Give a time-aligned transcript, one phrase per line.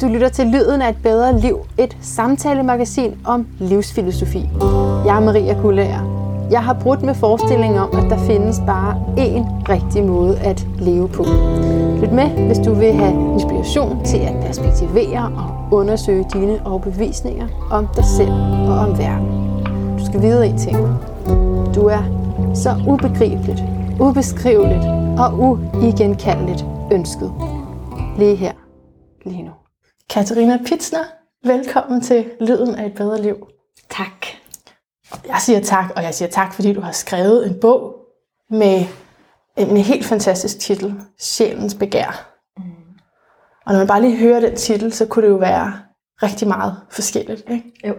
[0.00, 4.48] Du lytter til Lyden af et bedre liv, et samtalemagasin om livsfilosofi.
[5.06, 6.20] Jeg er Maria Kullager.
[6.50, 11.08] Jeg har brudt med forestillingen om, at der findes bare én rigtig måde at leve
[11.08, 11.22] på.
[12.00, 17.88] Lyt med, hvis du vil have inspiration til at perspektivere og undersøge dine overbevisninger om
[17.96, 18.32] dig selv
[18.68, 19.28] og om verden.
[19.98, 20.76] Du skal vide en ting.
[21.74, 22.02] Du er
[22.54, 23.62] så ubegribeligt,
[24.00, 24.84] ubeskriveligt
[25.18, 27.32] og uigenkaldeligt ønsket.
[28.18, 28.52] Lige her,
[29.24, 29.50] lige nu.
[30.10, 31.04] Katarina Pitsner,
[31.44, 33.36] velkommen til Lyden af et bedre liv.
[33.90, 34.26] Tak.
[35.26, 37.96] Jeg siger tak, og jeg siger tak, fordi du har skrevet en bog
[38.50, 38.84] med
[39.56, 42.32] en helt fantastisk titel, Sjælens begær.
[42.56, 42.62] Mm.
[43.66, 45.72] Og når man bare lige hører den titel, så kunne det jo være
[46.22, 47.42] rigtig meget forskelligt.
[47.50, 47.72] Ikke?
[47.88, 47.94] Jo.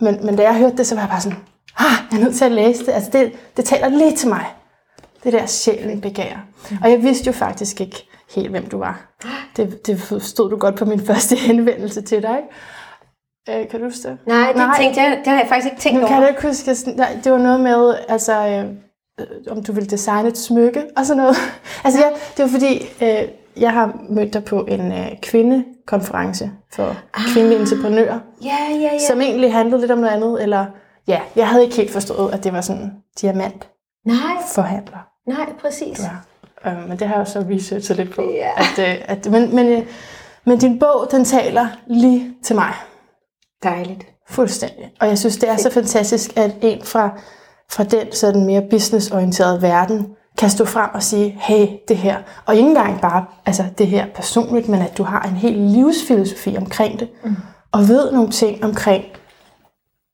[0.00, 1.38] Men, men da jeg hørte det, så var jeg bare sådan,
[1.78, 2.92] ah, jeg er nødt til at læse det.
[2.92, 4.46] Altså det, det taler lige til mig.
[5.24, 6.46] Det der sjælen begær.
[6.70, 6.76] Mm.
[6.82, 9.14] Og jeg vidste jo faktisk ikke helt, hvem du var.
[9.56, 12.38] Det, det stod du godt på min første henvendelse til dig.
[13.48, 14.18] Øh, kan du huske det?
[14.26, 14.76] Nej, det, Nej.
[14.80, 16.08] Tænkte jeg, det har jeg faktisk ikke tænkt over.
[16.08, 20.28] Kan du ikke huske, nej, det var noget med, altså, øh, om du ville designe
[20.28, 21.36] et smykke og sådan noget.
[21.84, 26.96] altså, ja, det var fordi, øh, jeg har mødt dig på en øh, kvindekonference for
[27.14, 28.98] ah, kvindelige entreprenører, ja, ja, ja.
[29.08, 30.66] som egentlig handlede lidt om noget andet, eller
[31.08, 33.68] ja, jeg havde ikke helt forstået, at det var sådan diamant
[34.06, 34.16] Nej.
[34.54, 34.98] forhandler.
[35.26, 35.98] Nej, præcis.
[35.98, 36.10] Ja.
[36.66, 38.22] Øh, men det har jeg så researchet lidt på.
[38.22, 38.50] Ja.
[38.56, 39.86] At, øh, at, men, men, øh,
[40.44, 42.72] men din bog, den taler lige til mig.
[43.62, 44.06] Dejligt.
[44.28, 44.92] Fuldstændig.
[45.00, 47.20] Og jeg synes, det er så fantastisk, at en fra,
[47.70, 50.06] fra den sådan mere businessorienterede verden
[50.38, 52.22] kan stå frem og sige, hey, det her.
[52.46, 56.56] Og ikke engang bare altså, det her personligt, men at du har en helt livsfilosofi
[56.56, 57.08] omkring det.
[57.24, 57.36] Mm.
[57.72, 59.04] Og ved nogle ting omkring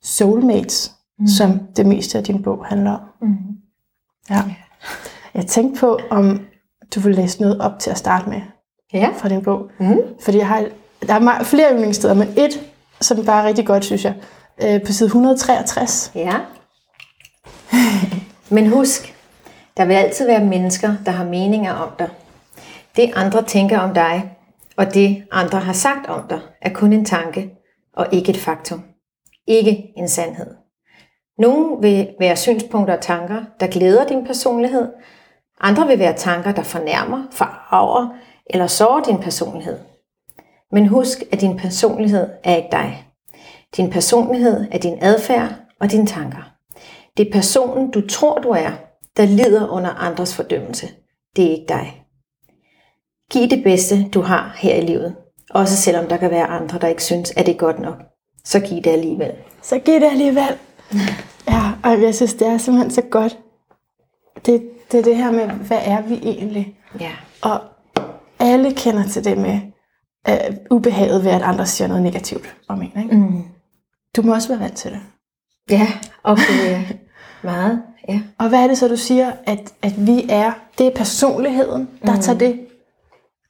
[0.02, 1.26] soulmates, mm.
[1.26, 3.00] som det meste af din bog handler om.
[3.22, 3.36] Mm.
[4.30, 4.42] Ja.
[5.39, 6.47] Jeg tænkte på, om
[6.94, 8.41] du vil læse noget op til at starte med
[8.92, 9.11] ja.
[9.17, 9.70] fra din bog.
[9.81, 9.98] Mm.
[10.20, 10.64] Fordi jeg har,
[11.06, 12.61] der er flere yndlingssteder, men et
[13.00, 14.14] som bare er rigtig godt, synes jeg.
[14.62, 16.12] Øh, på side 163.
[16.14, 16.34] Ja.
[18.50, 19.15] Men husk,
[19.77, 22.09] der vil altid være mennesker, der har meninger om dig.
[22.97, 24.37] Det andre tænker om dig,
[24.77, 27.50] og det andre har sagt om dig, er kun en tanke
[27.97, 28.84] og ikke et faktum.
[29.47, 30.54] Ikke en sandhed.
[31.38, 34.88] Nogle vil være synspunkter og tanker, der glæder din personlighed.
[35.60, 38.08] Andre vil være tanker, der fornærmer, forarver
[38.46, 39.78] eller sårer din personlighed.
[40.72, 43.04] Men husk, at din personlighed er ikke dig.
[43.76, 46.52] Din personlighed er din adfærd og dine tanker.
[47.16, 48.70] Det er personen, du tror, du er,
[49.16, 50.88] der lider under andres fordømmelse.
[51.36, 52.02] Det er ikke dig.
[53.30, 55.16] Giv det bedste, du har her i livet.
[55.50, 57.97] Også selvom der kan være andre, der ikke synes, at det er godt nok.
[58.44, 59.32] Så giv det alligevel.
[59.62, 60.58] Så giv det alligevel.
[61.48, 63.38] Ja, og jeg synes, det er simpelthen så godt.
[64.47, 66.76] Det, det er det her med, hvad er vi egentlig?
[67.00, 67.10] Ja.
[67.43, 67.60] Og
[68.38, 69.60] alle kender til det med,
[70.28, 72.93] uh, ubehaget ved, at andre siger noget negativt om en.
[73.03, 73.16] Ikke?
[73.16, 73.44] Mm.
[74.16, 75.00] Du må også være vant til det.
[75.71, 75.87] Ja,
[76.22, 76.81] og det er
[77.43, 77.82] meget.
[78.09, 78.21] Ja.
[78.38, 80.53] Og hvad er det så, du siger, at, at vi er?
[80.78, 82.21] Det er personligheden, der mm.
[82.21, 82.60] tager det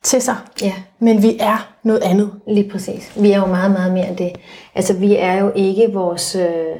[0.02, 0.36] til sig.
[0.62, 0.74] Ja.
[0.98, 2.40] Men vi er noget andet.
[2.46, 3.12] Lige præcis.
[3.20, 4.32] Vi er jo meget, meget mere end det.
[4.74, 6.76] Altså, vi er jo ikke vores, øh,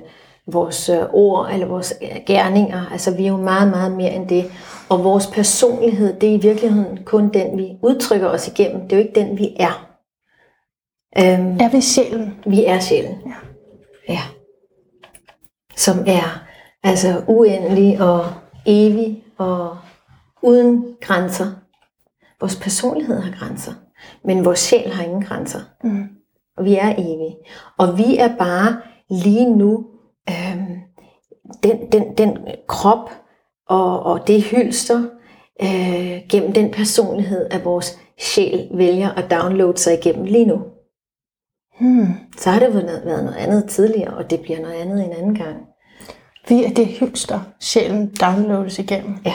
[0.52, 1.94] vores øh, ord eller vores
[2.26, 2.90] gerninger.
[2.92, 4.50] Altså, vi er jo meget, meget mere end det.
[4.88, 8.82] Og vores personlighed, det er i virkeligheden kun den, vi udtrykker os igennem.
[8.82, 9.88] Det er jo ikke den, vi er.
[11.18, 12.34] Øhm, er vi sjælen?
[12.46, 13.16] Vi er sjælen.
[13.26, 13.34] Ja.
[14.08, 14.20] Ja.
[15.76, 16.44] Som er
[16.82, 18.24] altså uendelig og
[18.66, 19.78] evig og
[20.42, 21.46] uden grænser.
[22.40, 23.72] Vores personlighed har grænser,
[24.24, 25.60] men vores sjæl har ingen grænser.
[25.84, 26.08] Mm.
[26.56, 27.36] Og vi er evige.
[27.78, 28.80] Og vi er bare
[29.10, 29.86] lige nu
[30.28, 30.78] øhm,
[31.62, 33.10] den, den, den krop
[33.68, 35.02] og, og det hylster
[35.62, 40.58] øh, gennem den personlighed, at vores sjæl vælger at downloade sig igennem lige nu.
[41.80, 42.06] Hmm.
[42.38, 45.56] Så har det været noget andet tidligere, og det bliver noget andet en anden gang.
[46.48, 49.16] Vi er det hylster, sjælen downloades igennem.
[49.24, 49.34] Ja.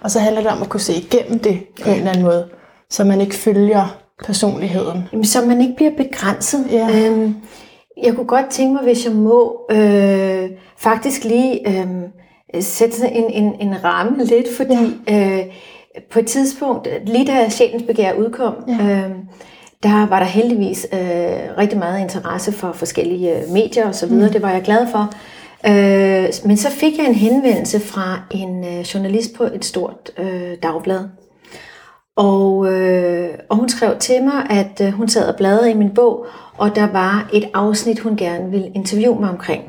[0.00, 1.92] Og så handler det om at kunne se igennem det på ja.
[1.92, 2.48] en eller anden måde,
[2.90, 5.08] så man ikke følger personligheden.
[5.12, 6.66] Jamen, så man ikke bliver begrænset.
[6.70, 7.08] Ja.
[7.10, 7.36] Øhm,
[8.02, 11.86] jeg kunne godt tænke mig, hvis jeg må, øh, faktisk lige øh,
[12.60, 15.38] sætte en, en, en ramme lidt, fordi ja.
[15.38, 15.44] øh,
[16.10, 18.74] på et tidspunkt, lige da Sjælens Begær udkom, ja.
[18.74, 19.10] øh,
[19.82, 24.12] der var der heldigvis øh, rigtig meget interesse for forskellige øh, medier osv.
[24.12, 24.20] Mm.
[24.20, 25.12] Det var jeg glad for.
[25.66, 30.52] Øh, men så fik jeg en henvendelse fra en øh, journalist på et stort øh,
[30.62, 31.00] dagblad.
[32.16, 35.94] Og, øh, og hun skrev til mig, at øh, hun sad og bladrede i min
[35.94, 36.26] bog,
[36.58, 39.62] og der var et afsnit, hun gerne ville interviewe mig omkring.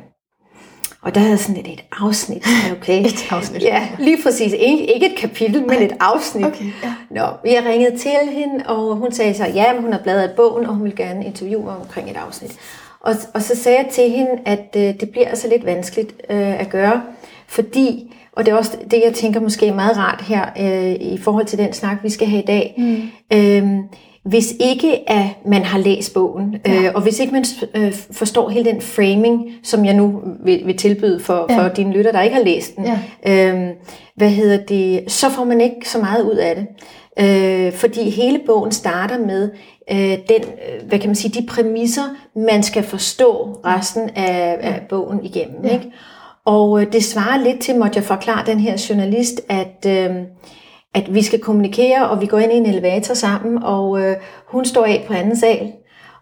[1.01, 2.45] Og der havde sådan et, et afsnit,
[2.77, 3.05] okay?
[3.05, 3.63] Et afsnit.
[3.63, 4.53] Ja, lige præcis.
[4.53, 6.45] Ikke, ikke et kapitel, men et afsnit.
[6.45, 6.93] Okay, ja.
[7.09, 10.65] Nå, jeg ringede til hende, og hun sagde så, ja, men hun har bladret bogen,
[10.65, 12.59] og hun vil gerne interviewe mig omkring et afsnit.
[12.99, 16.59] Og, og så sagde jeg til hende, at øh, det bliver altså lidt vanskeligt øh,
[16.59, 17.01] at gøre,
[17.47, 21.17] fordi, og det er også det, jeg tænker måske er meget rart her, øh, i
[21.17, 23.01] forhold til den snak, vi skal have i dag, mm.
[23.33, 23.83] øh,
[24.23, 26.83] hvis ikke at man har læst bogen, ja.
[26.83, 27.45] øh, og hvis ikke man
[27.75, 31.63] øh, forstår hele den framing, som jeg nu vil, vil tilbyde for, ja.
[31.63, 33.53] for dine lytter, der ikke har læst den, ja.
[33.53, 33.69] øh,
[34.15, 36.67] hvad hedder det, så får man ikke så meget ud af det.
[37.19, 39.49] Øh, fordi hele bogen starter med
[39.91, 44.81] øh, den, øh, hvad kan man sige, de præmisser, man skal forstå resten af, af
[44.89, 45.65] bogen igennem.
[45.65, 45.73] Ja.
[45.73, 45.91] Ikke?
[46.45, 50.15] Og øh, det svarer lidt til, måtte jeg forklare den her journalist, at, øh,
[50.93, 54.15] at vi skal kommunikere, og vi går ind i en elevator sammen, og øh,
[54.47, 55.71] hun står af på anden sal.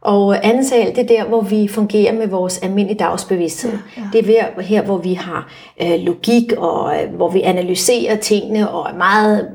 [0.01, 3.71] Og anden sal, det er der, hvor vi fungerer med vores almindelige dagsbevidsthed.
[3.71, 4.19] Ja, ja.
[4.19, 8.89] Det er her, hvor vi har øh, logik, og øh, hvor vi analyserer tingene, og
[8.89, 9.47] er meget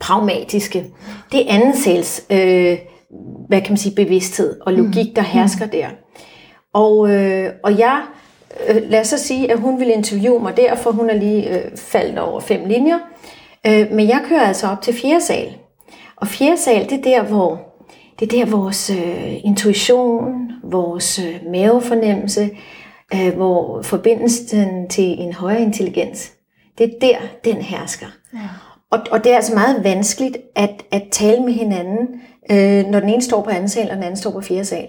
[0.00, 0.84] pragmatiske.
[1.32, 2.78] Det er anden sals, øh,
[3.48, 5.86] hvad kan man sige, bevidsthed og logik, der hersker der.
[6.72, 8.02] Og, øh, og jeg
[8.68, 11.58] øh, lad os så sige, at hun vil interviewe mig der, for hun er lige
[11.58, 12.98] øh, faldet over fem linjer.
[13.66, 15.56] Øh, men jeg kører altså op til fjerde sal.
[16.16, 17.60] Og fjerde sal, det er der, hvor
[18.20, 22.50] det er der vores øh, intuition, vores øh, mavefornemmelse,
[23.14, 26.32] øh, hvor forbindelsen til en højere intelligens,
[26.78, 28.06] det er der, den hersker.
[28.34, 28.38] Ja.
[28.90, 32.08] Og, og det er altså meget vanskeligt at, at tale med hinanden,
[32.50, 34.88] øh, når den ene står på anden sal, og den anden står på fjerde sal.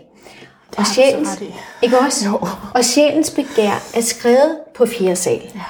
[0.78, 1.56] Det og sjælens, ret i.
[1.82, 2.26] ikke også?
[2.26, 2.40] Jo.
[2.74, 5.42] Og sjælens begær er skrevet på fjerde sal.
[5.56, 5.62] Ja.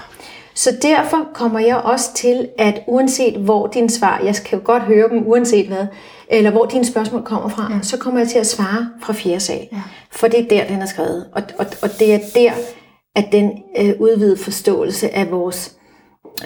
[0.54, 4.84] Så derfor kommer jeg også til, at uanset hvor din svar, jeg kan jo godt
[4.84, 5.88] høre dem uanset hvad,
[6.28, 7.80] eller hvor dine spørgsmål kommer fra, ja.
[7.82, 9.68] så kommer jeg til at svare fra fjerde sal.
[9.72, 9.82] Ja.
[10.12, 11.28] For det er der, den er skrevet.
[11.34, 12.52] Og, og, og det er der,
[13.16, 15.76] at den øh, udvidede forståelse af vores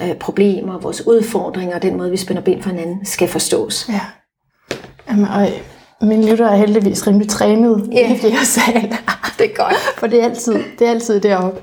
[0.02, 3.88] øh, problemer, vores udfordringer, og den måde, vi spænder ben for hinanden, skal forstås.
[3.88, 4.00] Ja.
[5.10, 5.48] Jamen, og
[6.02, 8.14] min lytter er heldigvis rimelig trænet Ja.
[8.14, 8.82] i flere sal.
[9.38, 9.76] Det er godt.
[9.98, 11.60] For det er altid, det er altid deroppe.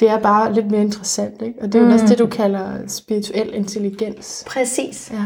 [0.00, 1.58] Det er bare lidt mere interessant, ikke?
[1.62, 1.92] Og det er jo mm.
[1.94, 4.44] også det, du kalder spirituel intelligens.
[4.46, 5.10] Præcis.
[5.12, 5.24] Ja.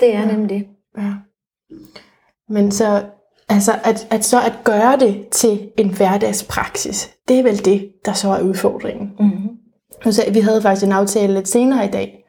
[0.00, 0.66] Det er nemlig det.
[1.02, 1.12] ja.
[2.48, 3.02] Men så,
[3.48, 8.12] altså, at, at så at gøre det til en hverdagspraksis, det er vel det, der
[8.12, 9.12] så er udfordringen.
[9.20, 9.48] Mm-hmm.
[10.04, 12.24] Nu sagde, vi havde faktisk en aftale lidt senere i dag,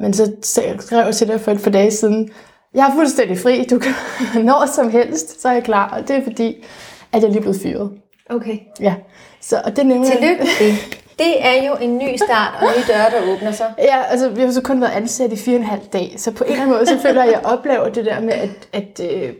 [0.00, 2.30] men så skrev jeg til dig for et par dage siden,
[2.76, 3.92] jeg er fuldstændig fri, du kan
[4.44, 5.90] når som helst, så er jeg klar.
[5.90, 6.64] Og det er fordi,
[7.12, 7.90] at jeg lige er blevet fyret.
[8.30, 8.58] Okay.
[8.80, 8.94] Ja.
[9.40, 10.12] Så, og det er nemlig...
[10.12, 11.02] Tillykke med det.
[11.18, 13.74] Det er jo en ny start og nye døre, der åbner sig.
[13.90, 16.30] Ja, altså vi har så kun været ansat i fire og en halv dag, så
[16.32, 18.68] på en eller anden måde, så føler jeg, at jeg oplever det der med, at,
[18.72, 19.30] at uh,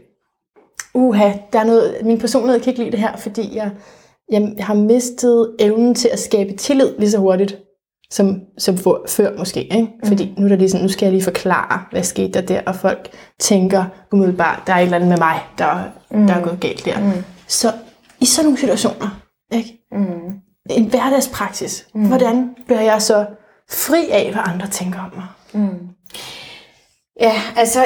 [0.94, 3.70] uha, der er noget, min personlighed kan ikke lide det her, fordi jeg,
[4.32, 7.58] jeg, jeg har mistet evnen til at skabe tillid lige så hurtigt,
[8.10, 9.62] som, som for, før måske.
[9.62, 9.88] Ikke?
[10.04, 12.60] Fordi nu er der lige sådan, nu skal jeg lige forklare, hvad skete der der,
[12.66, 13.08] og folk
[13.40, 16.26] tænker umiddelbart, der er et eller andet med mig, der, mm.
[16.26, 17.00] der er gået galt der.
[17.00, 17.24] Mm.
[17.46, 17.72] Så
[18.20, 19.20] i sådan nogle situationer,
[19.52, 19.86] ikke?
[19.92, 20.40] Mm.
[20.70, 22.06] en hverdagspraksis, mm.
[22.08, 23.26] hvordan bliver jeg så
[23.70, 25.26] fri af, hvad andre tænker om mig?
[27.20, 27.84] Ja, altså,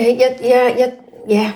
[0.00, 0.92] øh, jeg, jeg, jeg,
[1.28, 1.52] ja.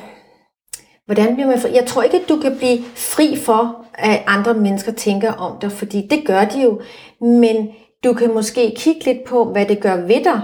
[1.06, 1.75] Hvordan bliver man fri?
[1.75, 5.73] Jeg tror ikke, at du kan blive fri for, at andre mennesker tænker om dig,
[5.73, 6.81] fordi det gør de jo.
[7.20, 7.69] Men
[8.05, 10.41] du kan måske kigge lidt på, hvad det gør ved dig.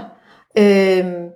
[0.57, 1.27] Øhm,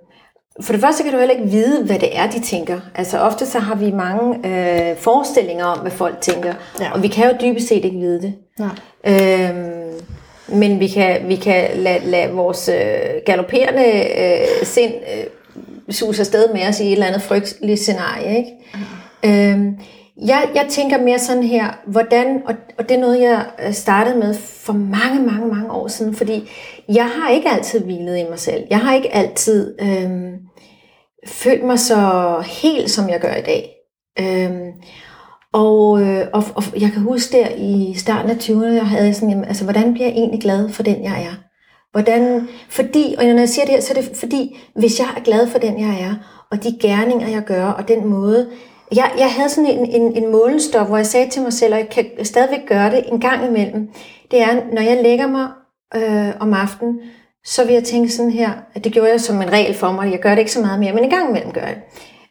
[0.60, 2.80] for det første kan du heller ikke vide, hvad det er, de tænker.
[2.94, 6.84] Altså ofte så har vi mange øh, forestillinger om, hvad folk tænker, Ja.
[6.84, 6.92] ja.
[6.92, 8.34] og vi kan jo dybest set ikke vide det.
[8.58, 8.68] Nej.
[9.06, 9.92] Øhm,
[10.48, 12.76] men vi kan, vi kan lade, lade vores øh,
[13.26, 13.84] galopperende
[14.18, 15.24] øh, sind øh,
[15.94, 18.36] suse afsted med os i et eller andet frygteligt scenarie.
[18.38, 18.50] Ikke?
[19.24, 19.78] Øhm,
[20.22, 24.18] jeg, jeg tænker mere sådan her, hvordan, og, og det er noget, jeg øh, startede
[24.18, 26.48] med for mange, mange, mange år siden, fordi
[26.88, 28.64] jeg har ikke altid hvilet i mig selv.
[28.70, 30.32] Jeg har ikke altid øhm,
[31.26, 32.32] følt mig så
[32.62, 33.72] helt, som jeg gør i dag.
[34.20, 34.72] Øhm,
[35.52, 39.30] og, øh, og, og jeg kan huske der i starten af 20'erne, jeg havde sådan,
[39.30, 41.34] jamen, altså, hvordan bliver jeg egentlig glad for den, jeg er?
[41.92, 45.20] Hvordan, fordi, og når jeg siger det her, så er det fordi, hvis jeg er
[45.20, 46.14] glad for den, jeg er,
[46.50, 48.48] og de gerninger, jeg gør, og den måde,
[48.94, 51.80] jeg, jeg havde sådan en, en, en målestok, hvor jeg sagde til mig selv, og
[51.80, 53.90] jeg kan stadigvæk gøre det en gang imellem,
[54.30, 55.48] det er, når jeg lægger mig
[55.94, 57.00] øh, om aftenen,
[57.44, 60.12] så vil jeg tænke sådan her, at det gjorde jeg som en regel for mig,
[60.12, 61.76] jeg gør det ikke så meget mere, men en gang imellem gør jeg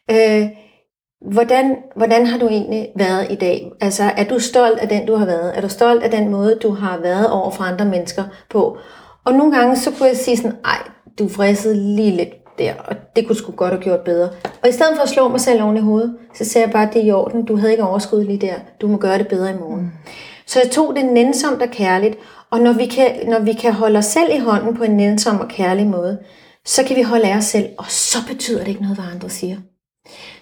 [0.08, 0.42] det.
[0.42, 0.48] Øh,
[1.32, 3.70] Hvordan, hvordan har du egentlig været i dag?
[3.80, 5.56] Altså, er du stolt af den, du har været?
[5.56, 8.78] Er du stolt af den måde, du har været over for andre mennesker på?
[9.24, 10.78] Og nogle gange, så kunne jeg sige sådan, ej,
[11.18, 14.28] du frissede lige lidt der, og det kunne sgu godt have gjort bedre.
[14.62, 16.88] Og i stedet for at slå mig selv oven i hovedet, så sagde jeg bare,
[16.92, 19.50] det er i orden, du havde ikke overskud lige der, du må gøre det bedre
[19.50, 19.80] i morgen.
[19.80, 19.90] Mm.
[20.46, 22.16] Så jeg tog det nænsomt og kærligt,
[22.50, 25.40] Og når vi, kan, når vi kan holde os selv i hånden på en nænsom
[25.40, 26.18] og kærlig måde,
[26.64, 29.30] så kan vi holde af os selv, og så betyder det ikke noget, hvad andre
[29.30, 29.56] siger.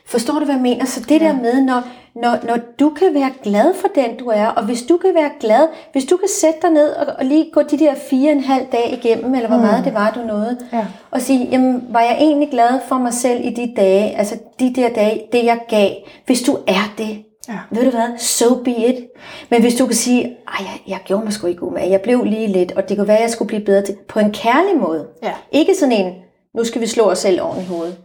[0.06, 0.84] Forstår du, hvad jeg mener?
[0.84, 1.26] Så det ja.
[1.26, 1.82] der med, når,
[2.14, 5.30] når, når du kan være glad for den, du er, og hvis du kan være
[5.40, 8.36] glad, hvis du kan sætte dig ned og, og lige gå de der fire og
[8.36, 9.62] en halv dag igennem, eller hvor mm.
[9.62, 10.86] meget det var, du nåede, ja.
[11.10, 14.74] og sige, jamen, var jeg egentlig glad for mig selv i de dage, altså de
[14.74, 15.90] der dage, det jeg gav,
[16.26, 17.58] hvis du er det, Ja.
[17.70, 18.18] Ved du hvad?
[18.18, 19.06] So be it.
[19.50, 22.24] Men hvis du kan sige, at jeg, jeg gjorde mig sgu ikke umage, jeg blev
[22.24, 24.80] lige lidt, og det kunne være, at jeg skulle blive bedre til, på en kærlig
[24.80, 25.06] måde.
[25.22, 25.32] Ja.
[25.52, 26.14] Ikke sådan en,
[26.54, 27.96] nu skal vi slå os selv oven i hovedet.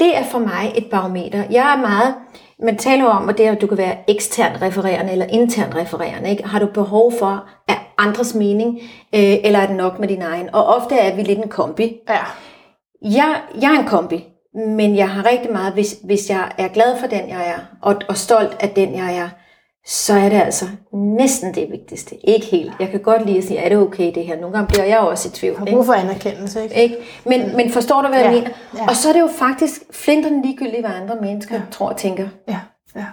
[0.00, 1.44] Det er for mig et barometer.
[1.50, 2.14] Jeg er meget,
[2.62, 6.30] man taler om, at det er, at du kan være ekstern refererende eller intern refererende.
[6.30, 6.44] Ikke?
[6.44, 8.80] Har du behov for at andres mening,
[9.14, 10.54] øh, eller er det nok med din egen?
[10.54, 11.96] Og ofte er vi lidt en kombi.
[12.08, 12.18] Ja.
[13.02, 14.24] Jeg, jeg er en kombi,
[14.54, 17.96] men jeg har rigtig meget, hvis, hvis jeg er glad for den, jeg er, og,
[18.08, 19.28] og stolt af den, jeg er,
[19.86, 22.30] så er det altså næsten det vigtigste.
[22.30, 22.72] Ikke helt.
[22.80, 24.40] Jeg kan godt lide at sige, er det okay det her?
[24.40, 25.58] Nogle gange bliver jeg også i tvivl.
[25.58, 26.82] Har brug for anerkendelse, ikke?
[26.82, 26.96] ikke?
[27.26, 27.56] Men, mm.
[27.56, 28.24] men forstår du, hvad ja.
[28.24, 28.50] jeg mener?
[28.76, 28.88] Ja.
[28.88, 31.62] Og så er det jo faktisk flinterne ligegyldigt, hvad andre mennesker ja.
[31.70, 32.28] tror og tænker.
[32.48, 32.58] Ja,
[32.96, 33.06] ja.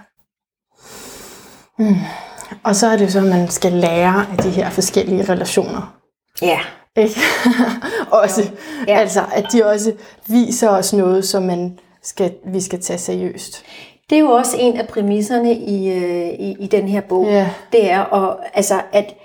[1.79, 1.95] Mm.
[2.63, 5.97] Og så er det jo så, at man skal lære af de her forskellige relationer.
[6.41, 6.59] Ja.
[6.97, 7.19] Ikke?
[8.23, 8.51] også.
[8.87, 8.99] Ja.
[8.99, 9.93] Altså, at de også
[10.27, 13.63] viser os noget, som man skal, vi skal tage seriøst.
[14.11, 17.25] Det er jo også en af præmisserne i, øh, i, i den her bog.
[17.25, 17.49] Ja.
[17.71, 19.15] Det er, og, altså, at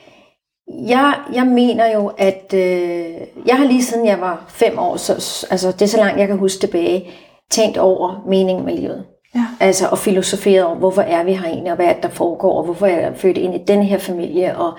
[0.68, 3.14] jeg, jeg mener jo, at øh,
[3.46, 6.28] jeg har lige siden jeg var fem år, så, altså det er så langt jeg
[6.28, 7.10] kan huske tilbage,
[7.50, 9.04] tænkt over meningen med livet.
[9.34, 9.44] Ja.
[9.60, 12.58] Altså og filosoferet over, hvorfor er vi her egentlig, og hvad er det, der foregår,
[12.58, 14.72] og hvorfor er jeg født ind i den her familie, og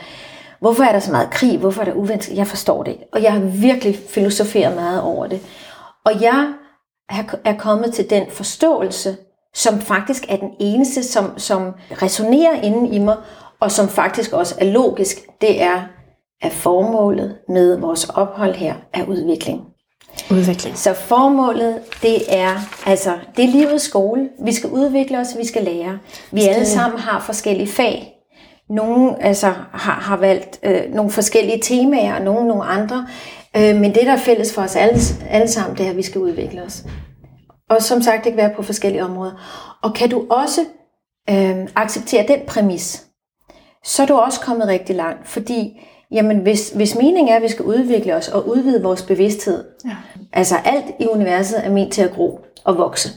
[0.59, 3.05] hvorfor er der så meget krig, hvorfor er der uvenskab, jeg forstår det ikke.
[3.13, 5.41] Og jeg har virkelig filosoferet meget over det.
[6.05, 6.53] Og jeg
[7.45, 9.17] er kommet til den forståelse,
[9.57, 11.71] som faktisk er den eneste, som, som
[12.01, 13.15] resonerer inden i mig,
[13.59, 15.81] og som faktisk også er logisk, det er,
[16.41, 19.61] at formålet med vores ophold her er udvikling.
[20.31, 20.77] Udvikling.
[20.77, 22.53] Så formålet, det er,
[22.85, 24.29] altså, det er livets skole.
[24.45, 25.99] Vi skal udvikle os, vi skal lære.
[26.31, 28.13] Vi alle sammen har forskellige fag.
[28.69, 33.07] Nogle altså, har, har valgt øh, nogle forskellige temaer, og nogle nogle andre.
[33.57, 34.99] Øh, men det, der er fælles for os alle,
[35.29, 36.83] alle sammen, det er, at vi skal udvikle os.
[37.69, 39.31] Og som sagt, det kan være på forskellige områder.
[39.83, 40.61] Og kan du også
[41.29, 43.05] øh, acceptere den præmis,
[43.83, 45.27] så er du også kommet rigtig langt.
[45.27, 45.81] Fordi
[46.11, 49.95] jamen, hvis, hvis meningen er, at vi skal udvikle os og udvide vores bevidsthed, ja.
[50.33, 53.09] altså alt i universet er ment til at gro og vokse.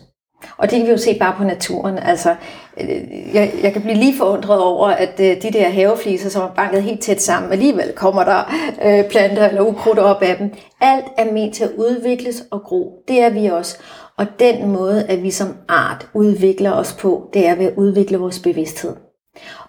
[0.56, 1.98] Og det kan vi jo se bare på naturen.
[1.98, 2.34] Altså,
[2.80, 6.54] øh, jeg, jeg kan blive lige forundret over, at øh, de der havefliser, som er
[6.56, 8.52] banket helt tæt sammen, alligevel kommer der
[8.84, 10.54] øh, planter eller ukrudt op af dem.
[10.80, 13.02] Alt er ment til at udvikles og gro.
[13.08, 13.78] Det er vi også.
[14.18, 18.18] Og den måde, at vi som art udvikler os på, det er ved at udvikle
[18.18, 18.96] vores bevidsthed.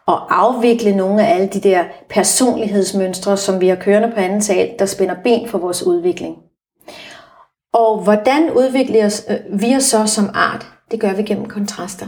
[0.06, 4.76] Og afvikle nogle af alle de der personlighedsmønstre, som vi har kørende på anden sal,
[4.80, 6.38] der spænder ben for vores udvikling.
[7.74, 10.68] Og hvordan udvikler øh, vi os så som art?
[10.92, 12.08] Det gør vi gennem kontraster.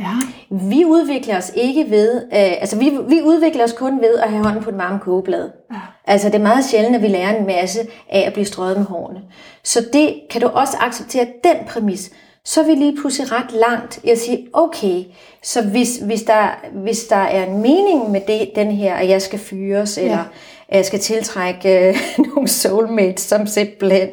[0.00, 0.14] Ja.
[0.50, 4.44] Vi udvikler os ikke ved, øh, altså vi, vi udvikler os kun ved at have
[4.44, 5.50] hånden på et varme kogeblad.
[5.72, 5.76] Ja.
[6.06, 8.86] Altså det er meget sjældent, at vi lærer en masse af at blive strøget med
[8.86, 9.20] hårene.
[9.62, 12.10] Så det kan du også acceptere, den præmis.
[12.44, 15.04] Så er vi lige pludselig ret langt i at sige, okay,
[15.42, 19.22] så hvis, hvis, der, hvis der er en mening med det, den her, at jeg
[19.22, 20.02] skal fyres, ja.
[20.02, 20.24] eller
[20.68, 21.96] at jeg skal tiltrække øh,
[22.34, 24.08] nogle soulmates, som simpelthen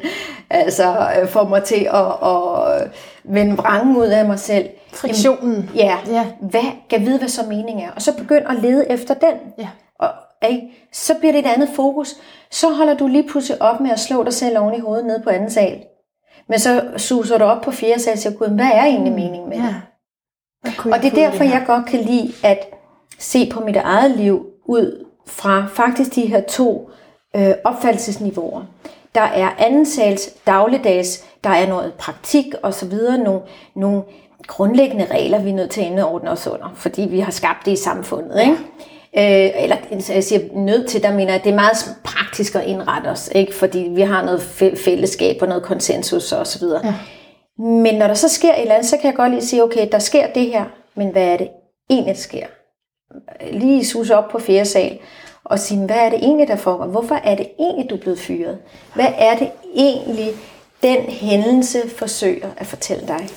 [0.50, 2.90] altså, øh, får mig til at, at
[3.24, 4.68] vende vrangen ud af mig selv.
[5.00, 5.70] Friktionen.
[5.74, 6.26] Ja, ja.
[6.40, 7.90] Hvad, kan vide, hvad så meningen er.
[7.90, 9.34] Og så begynd at lede efter den.
[9.58, 9.68] Ja.
[9.98, 10.08] Og,
[10.48, 10.88] ikke?
[10.92, 12.14] Så bliver det et andet fokus.
[12.50, 15.20] Så holder du lige pludselig op med at slå dig selv oven i hovedet nede
[15.24, 15.84] på anden sal.
[16.48, 19.48] Men så suser du op på fjerde sal og siger, Gud, hvad er egentlig meningen
[19.48, 19.64] med det?
[19.64, 19.74] Ja.
[20.92, 22.58] Og det er derfor, jeg godt kan lide at
[23.18, 26.90] se på mit eget liv ud fra faktisk de her to
[27.36, 28.62] øh, opfattelsesniveauer.
[29.14, 33.40] Der er anden sals dagligdags, der er noget praktik og så videre, nogle,
[33.76, 34.02] nogle
[34.46, 37.72] grundlæggende regler, vi er nødt til at indordne os under, fordi vi har skabt det
[37.72, 38.40] i samfundet.
[38.40, 38.56] Ikke?
[39.16, 39.76] Øh, eller
[40.14, 43.30] jeg siger nødt til, der mener jeg, at det er meget praktisk at indrette os,
[43.34, 43.54] ikke?
[43.54, 44.42] fordi vi har noget
[44.84, 46.86] fællesskab og noget konsensus og så videre.
[46.86, 46.94] Ja.
[47.62, 49.88] Men når der så sker et eller andet, så kan jeg godt lige sige, okay,
[49.92, 50.64] der sker det her,
[50.94, 51.48] men hvad er det
[51.90, 52.46] egentlig, der sker?
[53.50, 54.98] Lige sus op på fjerde sal
[55.44, 56.86] og sige, hvad er det egentlig, der foregår?
[56.86, 58.58] Hvorfor er det egentlig, du er blevet fyret?
[58.94, 60.28] Hvad er det egentlig,
[60.82, 63.28] den hændelse forsøger at fortælle dig?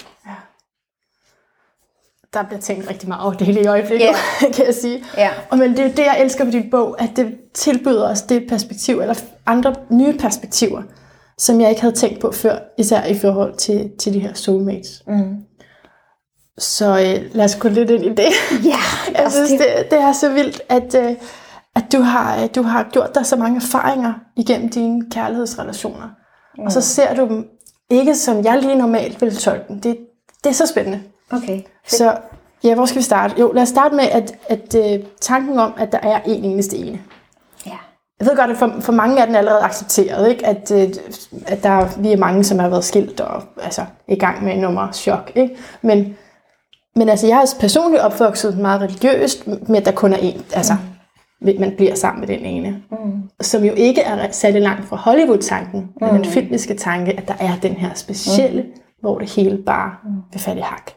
[2.33, 4.53] Der bliver tænkt rigtig meget over det hele i øjeblikket, yeah.
[4.55, 5.03] kan jeg sige.
[5.17, 5.31] Yeah.
[5.49, 8.45] Og men det er det, jeg elsker ved din bog, at det tilbyder os det
[8.49, 10.81] perspektiv, eller andre nye perspektiver,
[11.37, 15.03] som jeg ikke havde tænkt på før, især i forhold til, til de her soulmates.
[15.07, 15.35] Mm.
[16.57, 18.29] Så øh, lad os gå lidt ind i det.
[18.65, 18.81] Ja,
[19.21, 21.15] jeg synes, det, det er så vildt, at, øh,
[21.75, 26.09] at du har, du har gjort dig så mange erfaringer igennem dine kærlighedsrelationer.
[26.57, 26.63] Mm.
[26.63, 27.47] Og så ser du dem
[27.89, 29.81] ikke som jeg lige normalt ville tolke dem.
[29.81, 29.97] Det,
[30.43, 31.01] det er så spændende.
[31.31, 31.61] Okay.
[31.87, 32.17] Så
[32.63, 33.35] ja, hvor skal vi starte?
[33.39, 36.77] Jo, lad os starte med at, at, at tanken om, at der er en eneste
[36.77, 36.99] ene.
[37.65, 37.77] Ja.
[38.19, 40.45] Jeg ved godt, at for, for mange er den allerede accepteret, ikke?
[40.45, 40.89] At, øh,
[41.47, 44.91] at der, vi er mange, som har været skilt og altså, i gang med nummer
[44.91, 45.31] chok.
[45.35, 45.55] Ikke?
[45.81, 46.17] Men,
[46.95, 50.41] men altså, jeg har personligt opvokset meget religiøst med, at der kun er en.
[50.53, 50.73] Altså,
[51.41, 51.59] mm.
[51.59, 52.83] man bliver sammen med den ene.
[52.91, 53.29] Mm.
[53.41, 56.07] Som jo ikke er sat langt fra Hollywood-tanken, mm.
[56.07, 58.81] men den filmiske tanke, at der er den her specielle, mm.
[59.01, 59.91] hvor det hele bare
[60.31, 60.91] vil falde i hak.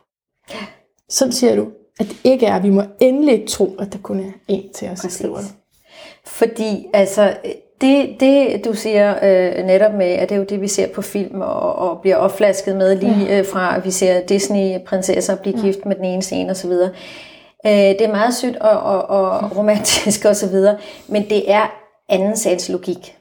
[1.08, 1.68] Sådan siger du,
[2.00, 4.98] at det ikke er, vi må endelig tro, at der kun er en til os,
[5.08, 5.46] skriver du.
[6.24, 7.36] Fordi altså,
[7.80, 11.02] det, det du siger øh, netop med, at det er jo det, vi ser på
[11.02, 13.38] film og, og bliver opflasket med lige ja.
[13.38, 15.88] øh, fra, at vi ser Disney-prinsesser blive gift ja.
[15.88, 16.70] med den ene scene osv.
[16.70, 20.56] Øh, det er meget sødt og, og, og romantisk osv.,
[21.08, 21.66] men det er
[22.08, 23.16] anden sags logik.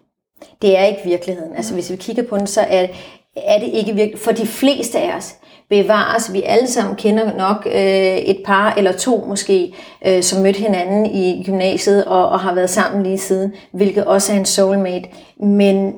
[0.62, 1.56] Det er ikke virkeligheden.
[1.56, 2.88] Altså hvis vi kigger på den, så er,
[3.36, 4.20] er det ikke virkelig.
[4.20, 5.36] For de fleste af os,
[5.70, 6.34] bevares.
[6.34, 9.74] Vi alle sammen kender nok øh, et par eller to måske,
[10.08, 14.34] øh, som mødte hinanden i gymnasiet og, og har været sammen lige siden, hvilket også
[14.34, 15.10] er en soulmate.
[15.40, 15.94] Men,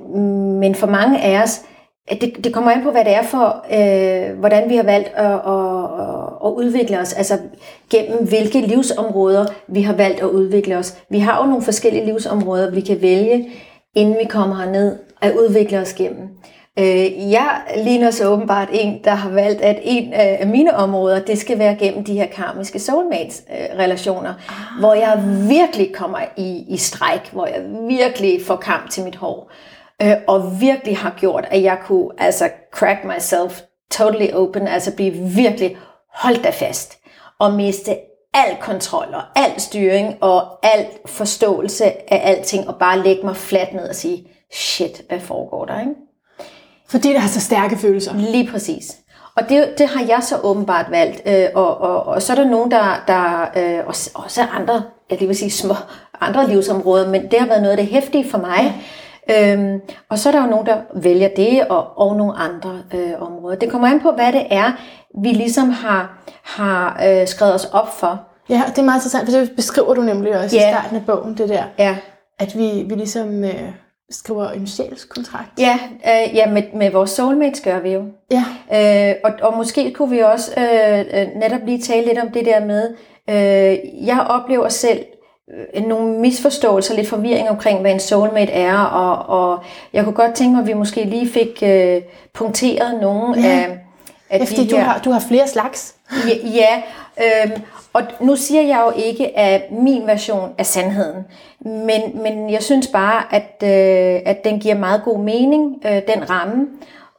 [0.59, 1.61] men for mange af os,
[2.09, 5.25] det, det kommer an på, hvad det er for, øh, hvordan vi har valgt at,
[5.25, 7.37] at, at udvikle os, altså
[7.89, 10.97] gennem hvilke livsområder vi har valgt at udvikle os.
[11.09, 13.49] Vi har jo nogle forskellige livsområder, vi kan vælge,
[13.95, 16.29] inden vi kommer herned, at udvikle os gennem.
[16.79, 21.37] Øh, jeg ligner så åbenbart en, der har valgt, at en af mine områder, det
[21.37, 24.79] skal være gennem de her karmiske soulmates-relationer, ah.
[24.79, 29.51] hvor jeg virkelig kommer i, i stræk, hvor jeg virkelig får kamp til mit hår,
[30.01, 35.11] øh, og virkelig har gjort, at jeg kunne altså crack myself totally open, altså blive
[35.13, 35.77] virkelig
[36.13, 36.97] holdt da fast,
[37.39, 37.95] og miste
[38.33, 43.73] al kontrol og al styring og al forståelse af alting, og bare lægge mig fladt
[43.73, 46.04] ned og sige, shit, hvad foregår der, ikke?
[46.89, 48.13] Fordi det har så stærke følelser.
[48.15, 48.95] Lige præcis.
[49.35, 51.21] Og det, det har jeg så åbenbart valgt.
[51.25, 55.19] Øh, og, og, og så er der nogen, der, der øh, også, også andre, jeg
[55.19, 55.75] vil sige små,
[56.21, 58.83] andre livsområder, men det har været noget af det hæftige for mig.
[59.29, 59.53] Ja.
[59.53, 63.21] Øhm, og så er der jo nogen, der vælger det, og, og nogle andre øh,
[63.21, 63.55] områder.
[63.55, 64.71] Det kommer an på, hvad det er,
[65.21, 68.21] vi ligesom har, har øh, skrevet os op for.
[68.49, 70.69] Ja, det er meget interessant, for det beskriver du nemlig også ja.
[70.69, 71.63] i starten af bogen, det der.
[71.79, 71.97] Ja.
[72.39, 73.43] At vi, vi ligesom...
[73.43, 75.49] Øh skriver en sjælskontrakt.
[75.59, 78.03] Ja, øh, ja med, med vores soulmates gør vi jo.
[78.31, 78.45] Ja.
[79.09, 82.45] Øh, og, og måske kunne vi også øh, øh, netop lige tale lidt om det
[82.45, 82.95] der med,
[83.29, 85.05] øh, jeg oplever selv
[85.75, 89.63] øh, nogle misforståelser, lidt forvirring omkring, hvad en soulmate er, og, og
[89.93, 92.01] jeg kunne godt tænke mig, at vi måske lige fik øh,
[92.33, 93.47] punkteret nogle ja.
[93.47, 93.79] af,
[94.29, 94.83] af Efter de du, her...
[94.83, 95.95] har, du har flere slags.
[96.27, 96.81] Ja, ja
[97.19, 97.59] øh,
[97.93, 101.25] og nu siger jeg jo ikke, at min version er sandheden,
[101.59, 106.29] men, men jeg synes bare, at, øh, at den giver meget god mening, øh, den
[106.29, 106.67] ramme,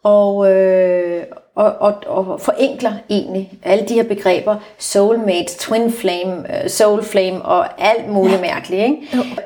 [0.02, 1.22] og, øh,
[1.54, 7.42] og, og, og forenkler egentlig alle de her begreber, soulmates, twin flame, øh, soul flame
[7.42, 8.40] og alt muligt ja.
[8.40, 8.82] mærkeligt.
[8.82, 8.98] Ikke?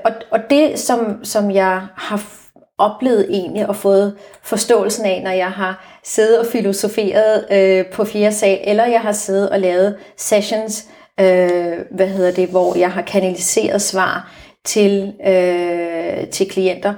[0.05, 2.40] Og, og det, som, som jeg har
[2.81, 8.35] oplevet egentlig og fået forståelsen af, når jeg har siddet og filosoferet øh, på fjerde
[8.35, 10.89] sal, eller jeg har siddet og lavet sessions,
[11.21, 14.33] øh, hvad hedder det, hvor jeg har kanaliseret svar
[14.65, 16.95] til, øh, til klienter,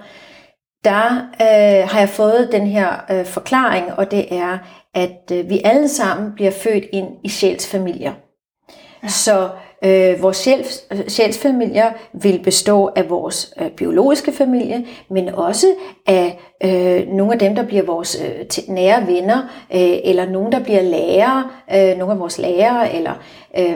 [0.85, 1.07] der
[1.41, 4.59] øh, har jeg fået den her øh, forklaring, og det er,
[4.95, 8.13] at øh, vi alle sammen bliver født ind i sjælsfamilier.
[9.03, 9.09] Ja.
[9.09, 9.49] Så
[9.85, 15.67] øh, vores sjæls, sjælsfamilier vil bestå af vores øh, biologiske familie, men også
[16.07, 19.39] af øh, nogle af dem, der bliver vores øh, nære venner,
[19.75, 23.13] øh, eller nogen, der bliver lærere, øh, nogle af vores lærere, eller
[23.59, 23.73] øh,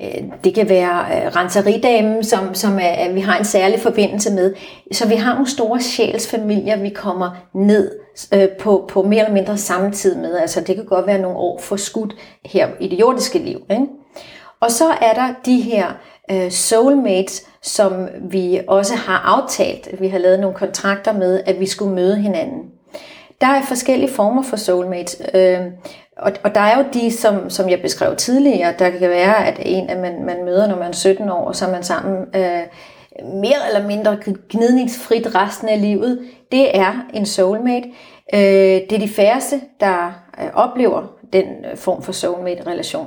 [0.00, 4.54] øh det kan være øh, renseridamen, som, som er, vi har en særlig forbindelse med.
[4.92, 7.90] Så vi har nogle store sjælsfamilier, vi kommer ned
[8.34, 10.38] øh, på, på mere eller mindre samme tid med.
[10.38, 13.58] Altså det kan godt være nogle år forskudt her i det jordiske liv.
[13.70, 13.86] Ikke?
[14.60, 15.86] Og så er der de her
[16.30, 20.00] øh, soulmates, som vi også har aftalt.
[20.00, 22.62] Vi har lavet nogle kontrakter med, at vi skulle møde hinanden.
[23.40, 25.22] Der er forskellige former for soulmates.
[25.34, 25.60] Øh,
[26.16, 29.58] og, og der er jo de, som, som jeg beskrev tidligere, der kan være, at
[29.64, 32.16] en, at man, man møder, når man er 17 år, og så er man sammen
[32.36, 32.62] øh,
[33.24, 34.18] mere eller mindre
[34.50, 36.20] gnidningsfrit resten af livet.
[36.52, 37.88] Det er en soulmate.
[38.34, 38.40] Øh,
[38.90, 43.06] det er de færreste, der øh, oplever den øh, form for soulmate-relation.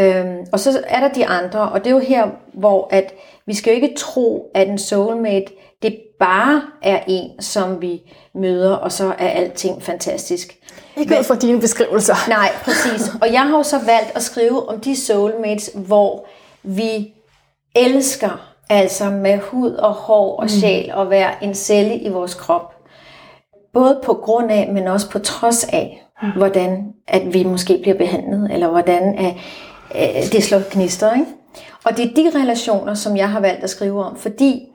[0.00, 3.14] Øhm, og så er der de andre, og det er jo her, hvor at
[3.46, 8.00] vi skal jo ikke tro, at en soulmate, det bare er en, som vi
[8.34, 10.56] møder, og så er alting fantastisk.
[10.96, 12.14] Ikke ud fra dine beskrivelser.
[12.28, 13.08] Nej, præcis.
[13.22, 16.26] Og jeg har jo så valgt at skrive om de soulmates, hvor
[16.62, 17.14] vi
[17.76, 22.74] elsker Altså med hud og hår og sjæl og være en celle i vores krop.
[23.72, 28.50] Både på grund af, men også på trods af, hvordan at vi måske bliver behandlet,
[28.52, 29.34] eller hvordan at,
[29.94, 31.12] øh, det slår gnister.
[31.12, 31.26] Ikke?
[31.84, 34.68] Og det er de relationer, som jeg har valgt at skrive om, fordi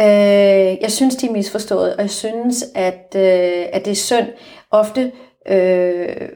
[0.00, 4.26] øh, jeg synes, de er misforstået, og jeg synes, at, øh, at det er synd.
[4.70, 5.12] Ofte,
[5.48, 6.28] øh,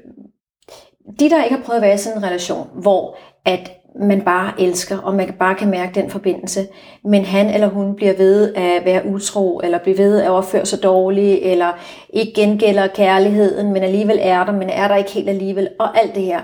[1.19, 4.53] de der ikke har prøvet at være i sådan en relation, hvor at man bare
[4.61, 6.67] elsker, og man bare kan mærke den forbindelse,
[7.05, 10.83] men han eller hun bliver ved at være utro, eller bliver ved at opføre sig
[10.83, 11.73] dårligt, eller
[12.13, 16.15] ikke gengælder kærligheden, men alligevel er der, men er der ikke helt alligevel, og alt
[16.15, 16.41] det her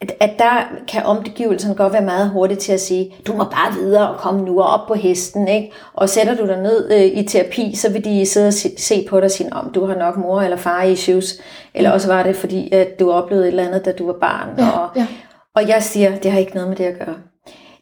[0.00, 3.72] at, at der kan omgivelsen godt være meget hurtigt til at sige, du må bare
[3.72, 5.72] videre og komme nu op på hesten, ikke?
[5.94, 9.06] og sætter du dig ned øh, i terapi, så vil de sidde og se, se
[9.10, 11.40] på dig og sige, om du har nok mor eller far issues,
[11.74, 14.48] eller også var det fordi, at du oplevede et eller andet, da du var barn.
[14.58, 15.06] Ja, og, ja.
[15.54, 17.16] og jeg siger, det har ikke noget med det at gøre.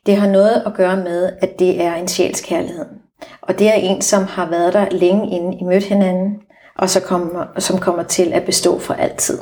[0.07, 2.85] Det har noget at gøre med, at det er en sjælskærlighed.
[3.43, 6.37] Og det er en, som har været der længe inden I mødte hinanden,
[6.79, 9.39] og så kommer, som kommer til at bestå for altid.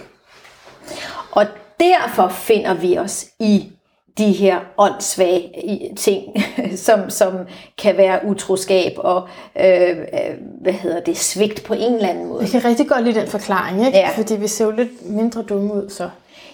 [1.33, 1.47] Og
[1.81, 3.73] derfor finder vi os i
[4.19, 5.51] de her åndssvage
[5.97, 6.25] ting,
[6.87, 7.33] som, som
[7.79, 9.29] kan være utroskab og
[9.61, 12.43] øh, øh, hvad hedder det, svigt på en eller anden måde.
[12.43, 13.99] Jeg kan rigtig godt lide den forklaring, ikke?
[13.99, 14.09] Ja.
[14.17, 16.09] Fordi vi ser jo lidt mindre dumme ud, så.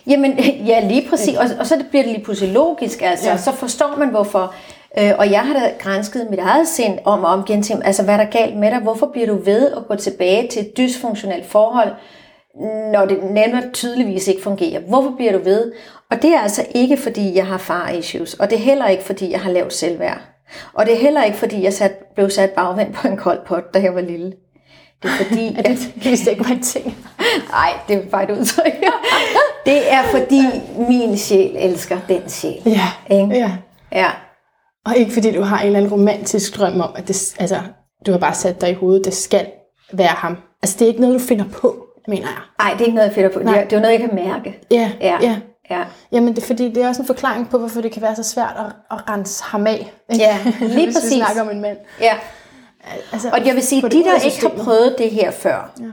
[0.07, 0.39] Jamen,
[0.71, 1.37] ja, lige præcis.
[1.37, 3.31] Og, og så bliver det lige pludselig logisk, altså.
[3.31, 3.37] Ja.
[3.37, 4.55] Så forstår man, hvorfor.
[4.99, 8.03] Øh, og jeg har da grænsket mit eget sind om og om igen til, altså
[8.03, 8.79] hvad er der galt med dig?
[8.79, 11.93] Hvorfor bliver du ved at gå tilbage til et dysfunktionelt forhold,
[12.93, 14.81] når det nemlig tydeligvis ikke fungerer?
[14.81, 15.73] Hvorfor bliver du ved?
[16.11, 19.03] Og det er altså ikke, fordi jeg har far issues, og det er heller ikke,
[19.05, 20.21] fordi jeg har lavt selvværd.
[20.73, 23.75] Og det er heller ikke, fordi jeg sat, blev sat bagvendt på en kold pot,
[23.75, 24.33] da jeg var lille.
[25.03, 26.97] Det er fordi, det, det vidste ikke var en ting.
[27.51, 28.73] Nej, det er bare et udtryk.
[29.67, 30.43] det er fordi
[30.89, 32.63] min sjæl elsker den sjæl.
[32.67, 33.35] Ja, Ikke?
[33.35, 33.53] ja.
[33.93, 34.11] Ja.
[34.87, 37.61] Og ikke fordi du har en eller anden romantisk drøm om, at det, altså,
[38.07, 39.47] du har bare sat dig i hovedet, det skal
[39.93, 40.37] være ham.
[40.63, 41.77] Altså, det er ikke noget, du finder på,
[42.09, 42.67] mener jeg.
[42.67, 43.39] Ej, det er ikke noget, jeg finder på.
[43.39, 43.59] Det Nej.
[43.59, 44.59] er, det er jo noget, jeg kan mærke.
[44.71, 45.19] Ja, Ja.
[45.23, 45.37] ja.
[45.71, 48.23] Ja, Jamen, det fordi, det er også en forklaring på, hvorfor det kan være så
[48.23, 49.93] svært at, at rense ham af.
[50.11, 50.25] ikke?
[50.25, 51.11] Ja, lige Hvis præcis.
[51.11, 51.77] vi snakker om en mand.
[52.01, 52.15] ja.
[53.13, 55.85] Altså, Og jeg vil sige, de det der ikke har prøvet det her før, Ja.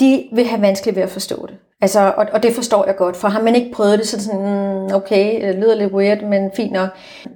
[0.00, 1.56] de vil have vanskeligt ved at forstå det.
[1.80, 4.18] Altså, og, og det forstår jeg godt, for har man ikke prøvet det, så er
[4.18, 6.88] det sådan, mm, okay, det lyder lidt weird, men fint nok.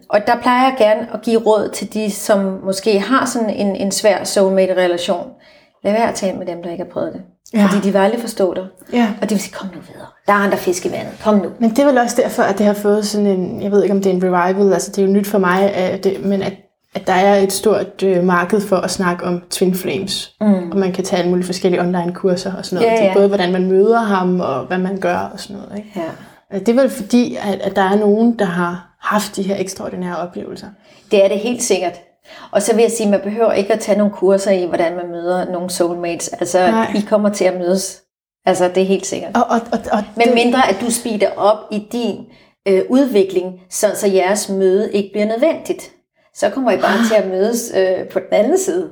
[0.09, 3.77] Og der plejer jeg gerne at give råd til de, som måske har sådan en,
[3.77, 5.31] en svær soulmate-relation.
[5.85, 7.23] Lad være at tale med dem, der ikke har prøvet det.
[7.55, 7.67] Ja.
[7.67, 8.67] Fordi de vil aldrig forstå dig.
[8.93, 9.09] Ja.
[9.23, 10.07] Og de vil sige, kom nu videre.
[10.27, 11.13] Der er andre fisk i vandet.
[11.23, 11.51] Kom nu.
[11.59, 13.95] Men det er vel også derfor, at det har fået sådan en, jeg ved ikke
[13.95, 16.43] om det er en revival, altså det er jo nyt for mig, at det, men
[16.43, 16.53] at,
[16.95, 20.35] at der er et stort øh, marked for at snakke om Twin Flames.
[20.41, 20.71] Mm.
[20.71, 23.01] Og man kan tage alle mulige forskellige online kurser og sådan noget.
[23.01, 23.15] Ja, ja.
[23.15, 25.79] både, hvordan man møder ham og hvad man gør og sådan noget.
[25.79, 25.91] Ikke?
[25.97, 26.59] Ja.
[26.59, 30.17] Det er vel fordi, at, at der er nogen, der har haft de her ekstraordinære
[30.17, 30.67] oplevelser.
[31.11, 31.93] Det er det helt sikkert.
[32.51, 34.97] Og så vil jeg sige, at man behøver ikke at tage nogle kurser i, hvordan
[34.97, 36.29] man møder nogle soulmates.
[36.29, 36.93] Altså, Nej.
[36.97, 38.03] I kommer til at mødes.
[38.47, 39.37] Altså, det er helt sikkert.
[39.37, 42.27] Og, og, og, og Men mindre, at du speeder op i din
[42.69, 45.91] øh, udvikling, så, så jeres møde ikke bliver nødvendigt.
[46.35, 48.91] Så kommer I bare til at mødes øh, på den anden side.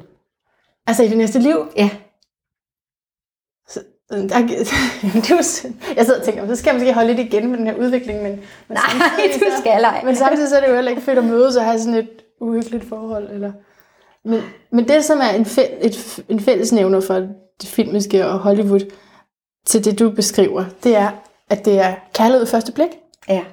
[0.87, 1.68] Altså i det næste liv?
[1.77, 1.90] Ja.
[3.68, 7.49] Så, der, det er jeg sidder og tænker, så skal jeg måske holde lidt igen
[7.51, 8.42] med den her udvikling, men, men
[8.79, 8.81] Nej,
[9.18, 10.03] samtidig du skal ej.
[10.05, 12.11] Men samtidig så er det jo heller ikke fedt at mødes og have sådan et
[12.40, 13.31] uhyggeligt forhold.
[13.31, 13.53] Eller...
[14.25, 14.40] Men,
[14.72, 17.14] men det, som er en, fæl, et, en fællesnævner for
[17.61, 18.92] det filmiske og Hollywood
[19.66, 21.11] til det, du beskriver, det er,
[21.51, 22.90] at det er kærlighed ved første blik,
[23.29, 23.44] Ja.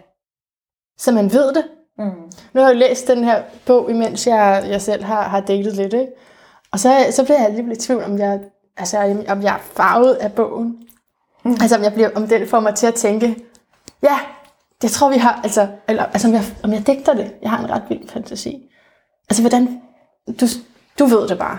[0.97, 1.63] så man ved det.
[1.97, 2.31] Mm.
[2.53, 5.93] Nu har jeg læst den her bog, imens jeg, jeg selv har, har datet lidt,
[5.93, 6.11] ikke?
[6.71, 8.39] Og så, så bliver jeg lige lidt i tvivl, om jeg,
[8.77, 10.77] altså, om jeg er farvet af bogen.
[11.45, 11.51] Mm.
[11.51, 13.35] Altså, om, jeg bliver, om den får mig til at tænke,
[14.03, 14.19] ja,
[14.81, 17.33] det tror vi har, altså, eller, altså om, jeg, om jeg digter det.
[17.41, 18.69] Jeg har en ret vild fantasi.
[19.29, 19.81] Altså, hvordan,
[20.41, 20.45] du,
[20.99, 21.57] du ved det bare.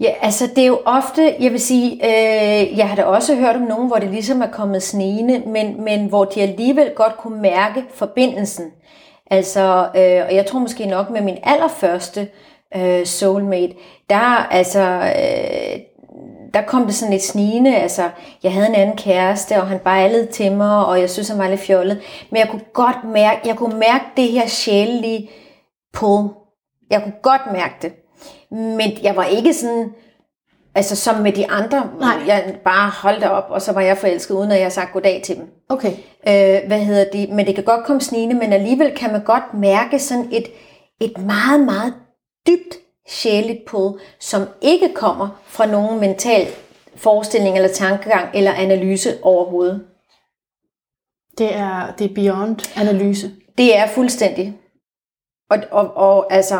[0.00, 3.56] Ja, altså det er jo ofte, jeg vil sige, øh, jeg har da også hørt
[3.56, 7.42] om nogen, hvor det ligesom er kommet snigende, men, men hvor de alligevel godt kunne
[7.42, 8.64] mærke forbindelsen.
[9.30, 12.28] Altså, øh, og jeg tror måske nok med min allerførste
[12.76, 13.74] øh, soulmate,
[14.10, 15.80] der, altså, øh,
[16.54, 18.08] der kom det sådan lidt snigende, altså,
[18.42, 21.48] jeg havde en anden kæreste, og han bejlede til mig, og jeg synes, han var
[21.48, 25.30] lidt fjollet, men jeg kunne godt mærke, jeg kunne mærke det her sjælelige
[25.92, 26.28] pull.
[26.90, 27.92] Jeg kunne godt mærke det.
[28.50, 29.92] Men jeg var ikke sådan,
[30.74, 32.22] altså som med de andre, Nej.
[32.26, 35.22] jeg bare holdt op, og så var jeg forelsket, uden at jeg havde sagt goddag
[35.24, 35.50] til dem.
[35.68, 35.92] Okay.
[36.28, 37.28] Øh, hvad hedder det?
[37.30, 40.46] Men det kan godt komme snigende, men alligevel kan man godt mærke sådan et,
[41.00, 41.94] et meget, meget
[42.46, 46.46] dybt sjæligt pull, som ikke kommer fra nogen mental
[46.96, 49.84] forestilling eller tankegang eller analyse overhovedet.
[51.38, 53.30] Det er, det er beyond analyse.
[53.58, 54.58] Det er fuldstændig.
[55.50, 56.58] Og, og, og altså,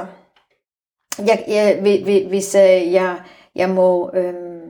[1.27, 1.79] jeg, jeg,
[2.29, 3.17] hvis øh, jeg,
[3.55, 4.61] jeg må øhm,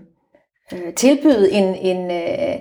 [0.72, 2.54] øh, tilbyde en, en, øh,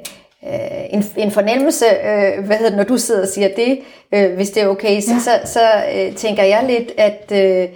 [0.43, 3.80] øh, en, en fornemmelse, øh, hvad hedder det, når du sidder og siger det,
[4.12, 5.20] øh, hvis det er okay, så, ja.
[5.20, 5.62] så, så
[5.96, 7.70] øh, tænker jeg lidt, at øh,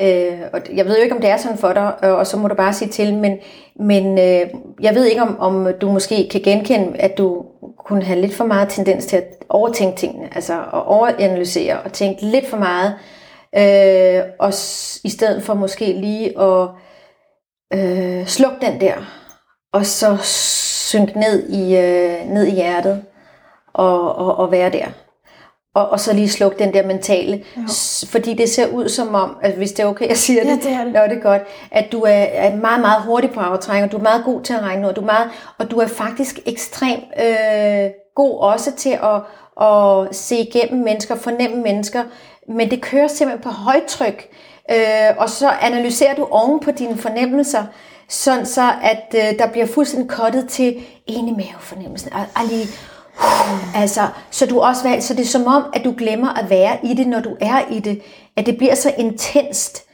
[0.00, 2.48] Øh, og jeg ved jo ikke, om det er sådan for dig, og så må
[2.48, 3.38] du bare sige til, men,
[3.76, 7.44] men øh, jeg ved ikke, om, om du måske kan genkende, at du
[7.78, 12.22] kunne have lidt for meget tendens til at overtænke tingene, altså at overanalysere og tænke
[12.22, 13.23] lidt for meget, øh,
[14.38, 14.52] og
[15.04, 16.68] i stedet for måske lige at
[17.74, 18.94] øh, slukke den der,
[19.72, 23.04] og så synke ned i, øh, ned i hjertet
[23.74, 24.86] og, og, og være der
[25.74, 27.44] og, og så lige slukke den der mentale.
[27.56, 27.62] Jo.
[28.08, 30.56] Fordi det ser ud som om, at hvis det er okay, jeg siger det, ja,
[30.56, 30.92] det, er det.
[30.92, 33.96] Nå, det er godt, at du er, er meget, meget hurtig på aftræng, og du
[33.96, 37.04] er meget god til at regne ud, du er meget, og du er faktisk ekstremt
[37.20, 39.20] øh, god også til at,
[39.66, 42.02] at se igennem mennesker, fornemme mennesker,
[42.48, 44.28] men det kører simpelthen på højtryk,
[44.70, 47.64] øh, og så analyserer du oven på dine fornemmelser,
[48.08, 50.76] sådan så at øh, der bliver fuldstændig kottet til
[51.06, 52.66] ene mavefornemmelsen, og, og lige
[53.74, 56.94] Altså, så du også så det er som om, at du glemmer at være i
[56.94, 58.00] det, når du er i det.
[58.36, 59.84] At det bliver så intenst.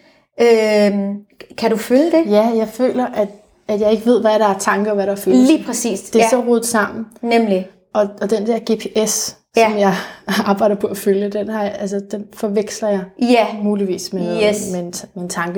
[0.41, 1.17] Øhm,
[1.59, 2.31] kan du føle det?
[2.31, 3.29] Ja, jeg føler, at,
[3.69, 5.53] at jeg ikke ved, hvad der er tanker og hvad der er følelser.
[5.53, 6.01] Lige præcis.
[6.01, 6.31] Det er ja.
[6.31, 7.07] så rodet sammen.
[7.23, 7.69] Nemlig.
[7.95, 9.69] Og, og den der GPS, ja.
[9.69, 9.95] som jeg
[10.51, 13.47] arbejder på at følge, den, har altså, den forveksler jeg ja.
[13.63, 14.71] muligvis med, yes.
[14.73, 15.57] med, en, med en.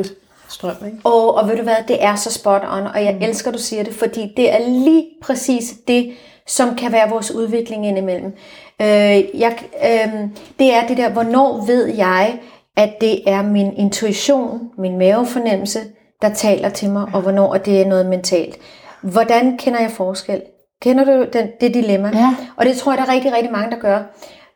[0.87, 0.99] Ikke?
[1.05, 3.23] Og, og ved du hvad, det er så spot on, og jeg mm.
[3.23, 6.13] elsker, du siger det, fordi det er lige præcis det,
[6.47, 8.33] som kan være vores udvikling indimellem.
[8.83, 10.29] Øh, jeg, øh,
[10.59, 12.39] det er det der, hvornår ved jeg,
[12.77, 15.79] at det er min intuition, min mavefornemmelse,
[16.23, 18.59] der taler til mig, og hvornår det er noget mentalt.
[19.01, 20.43] Hvordan kender jeg forskel?
[20.83, 22.11] Kender du den, det dilemma?
[22.15, 22.35] Ja.
[22.57, 23.99] Og det tror jeg, der er rigtig, rigtig mange, der gør.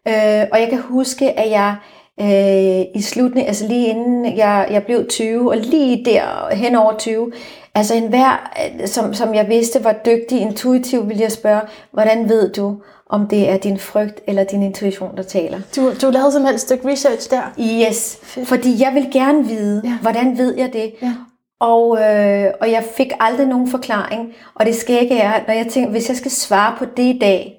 [0.09, 1.75] Øh, og jeg kan huske, at jeg
[2.21, 6.97] øh, i slutningen, altså lige inden jeg, jeg blev 20, og lige der hen over
[6.99, 7.33] 20,
[7.75, 8.51] altså en hver,
[8.87, 11.61] som, som jeg vidste var dygtig, intuitiv, ville jeg spørge,
[11.93, 12.77] hvordan ved du,
[13.11, 15.59] om det er din frygt eller din intuition, der taler?
[15.77, 17.43] Du, du lavede simpelthen et stykke research der?
[17.89, 18.49] Yes, Fedt.
[18.49, 19.99] fordi jeg vil gerne vide, ja.
[20.03, 20.93] hvordan ved jeg det?
[21.03, 21.13] Ja.
[21.61, 24.35] Og, øh, og jeg fik aldrig nogen forklaring.
[24.55, 27.57] Og det skægge er, når jeg tænker, hvis jeg skal svare på det i dag,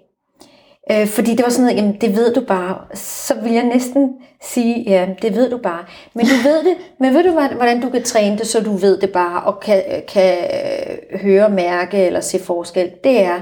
[0.91, 2.77] Øh, fordi det var sådan noget, jamen det ved du bare.
[2.93, 5.85] Så vil jeg næsten sige, ja, det ved du bare.
[6.13, 9.01] Men du ved det, men ved du hvordan du kan træne det, så du ved
[9.01, 12.91] det bare, og kan, kan øh, høre, mærke eller se forskel?
[13.03, 13.41] Det er,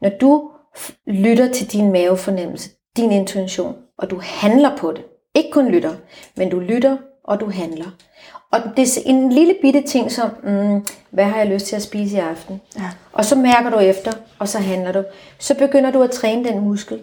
[0.00, 0.50] når du
[1.06, 5.04] lytter til din mavefornemmelse, din intuition, og du handler på det.
[5.34, 5.92] Ikke kun lytter,
[6.36, 7.90] men du lytter, og du handler.
[8.52, 11.82] Og det er en lille bitte ting som, mm, hvad har jeg lyst til at
[11.82, 12.60] spise i aften?
[12.78, 12.90] Ja.
[13.12, 15.04] Og så mærker du efter, og så handler du.
[15.38, 17.00] Så begynder du at træne den muskel.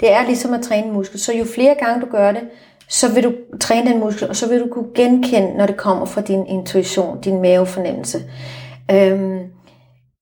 [0.00, 1.20] Det er ligesom at træne en muskel.
[1.20, 2.42] Så jo flere gange du gør det,
[2.88, 6.06] så vil du træne den muskel, og så vil du kunne genkende, når det kommer
[6.06, 8.22] fra din intuition, din mavefornemmelse.
[8.90, 9.40] Øhm,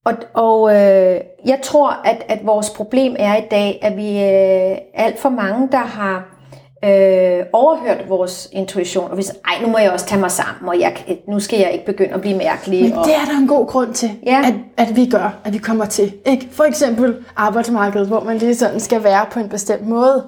[0.04, 4.76] og og øh, jeg tror, at, at vores problem er i dag, at vi øh,
[4.94, 6.31] alt for mange, der har
[6.84, 10.80] øh, overhørt vores intuition, og hvis, ej, nu må jeg også tage mig sammen, og
[10.80, 10.96] jeg,
[11.28, 12.82] nu skal jeg ikke begynde at blive mærkelig.
[12.82, 13.04] Men og...
[13.04, 14.42] det er der en god grund til, ja.
[14.44, 16.14] at, at vi gør, at vi kommer til.
[16.26, 16.48] Ikke?
[16.52, 20.26] For eksempel arbejdsmarkedet, hvor man lige sådan skal være på en bestemt måde.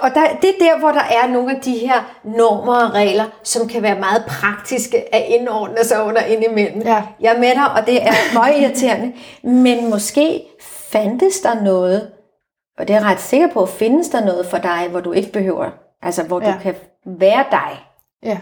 [0.00, 3.24] Og der, det er der, hvor der er nogle af de her normer og regler,
[3.42, 6.82] som kan være meget praktiske at indordne sig under indimellem.
[6.82, 7.02] Ja.
[7.20, 9.12] Jeg er med dig, og det er meget irriterende.
[9.42, 12.08] Men måske fandtes der noget,
[12.78, 15.32] og det er jeg ret sikker på, findes der noget for dig, hvor du ikke
[15.32, 15.70] behøver,
[16.02, 16.52] altså hvor ja.
[16.52, 17.84] du kan være dig.
[18.22, 18.38] Ja.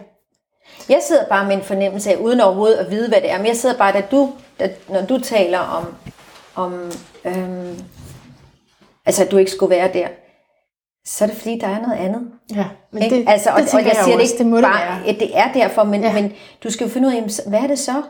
[0.88, 3.46] Jeg sidder bare med en fornemmelse af, uden overhovedet at vide, hvad det er, men
[3.46, 5.94] jeg sidder bare, da du, da, når du taler om,
[6.54, 6.92] om
[7.24, 7.78] øhm,
[9.06, 10.08] altså at du ikke skulle være der,
[11.04, 12.30] så er det fordi, der er noget andet.
[12.54, 15.08] Ja, men det, altså, og, det og jeg siger det ikke det må bare, det,
[15.14, 16.12] at det er derfor, men, ja.
[16.12, 16.32] men
[16.64, 18.02] du skal jo finde ud af, hvad er det så?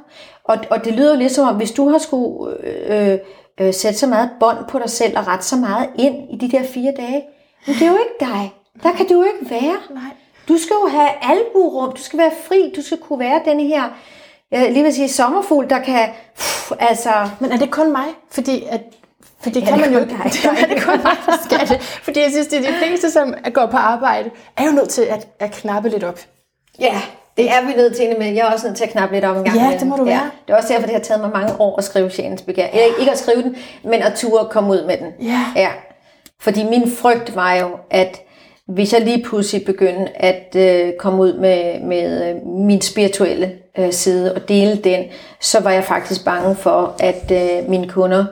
[0.45, 3.19] Og, og det lyder jo lidt som om, hvis du har skulle øh,
[3.61, 6.57] øh, sætte så meget bånd på dig selv og rette så meget ind i de
[6.57, 7.25] der fire dage.
[7.67, 8.55] Men det er jo ikke dig.
[8.83, 9.77] Der kan du jo ikke være.
[9.91, 10.11] Nej.
[10.49, 11.93] Du skal jo have alburum.
[11.93, 12.73] Du skal være fri.
[12.77, 13.83] Du skal kunne være den her,
[14.51, 17.29] jeg lige vil sige, sommerfugl, der kan, pff, altså...
[17.41, 18.05] Men er det kun mig?
[18.31, 18.81] Fordi at
[19.41, 20.15] for det Ja, kan det man jo ikke.
[20.25, 21.83] Det er det kun mig, der skal det.
[21.83, 25.03] Fordi jeg synes, det er de fleste, som går på arbejde, er jo nødt til
[25.03, 26.21] at, at knappe lidt op.
[26.79, 27.03] Ja,
[27.37, 29.37] det er vi nødt til, men jeg er også nødt til at knappe lidt om
[29.37, 29.57] en gang.
[29.57, 30.31] Ja, det må du være.
[30.47, 32.67] Det er også derfor, det har taget mig mange år at skrive sjælens begær.
[32.67, 35.29] Eller ikke at skrive den, men at ture komme ud med den.
[35.29, 35.41] Ja.
[35.57, 35.69] ja.
[36.41, 38.21] Fordi min frygt var jo, at
[38.69, 43.93] hvis jeg lige pludselig begyndte at øh, komme ud med, med øh, min spirituelle øh,
[43.93, 45.05] side og dele den,
[45.41, 48.25] så var jeg faktisk bange for, at øh, mine kunder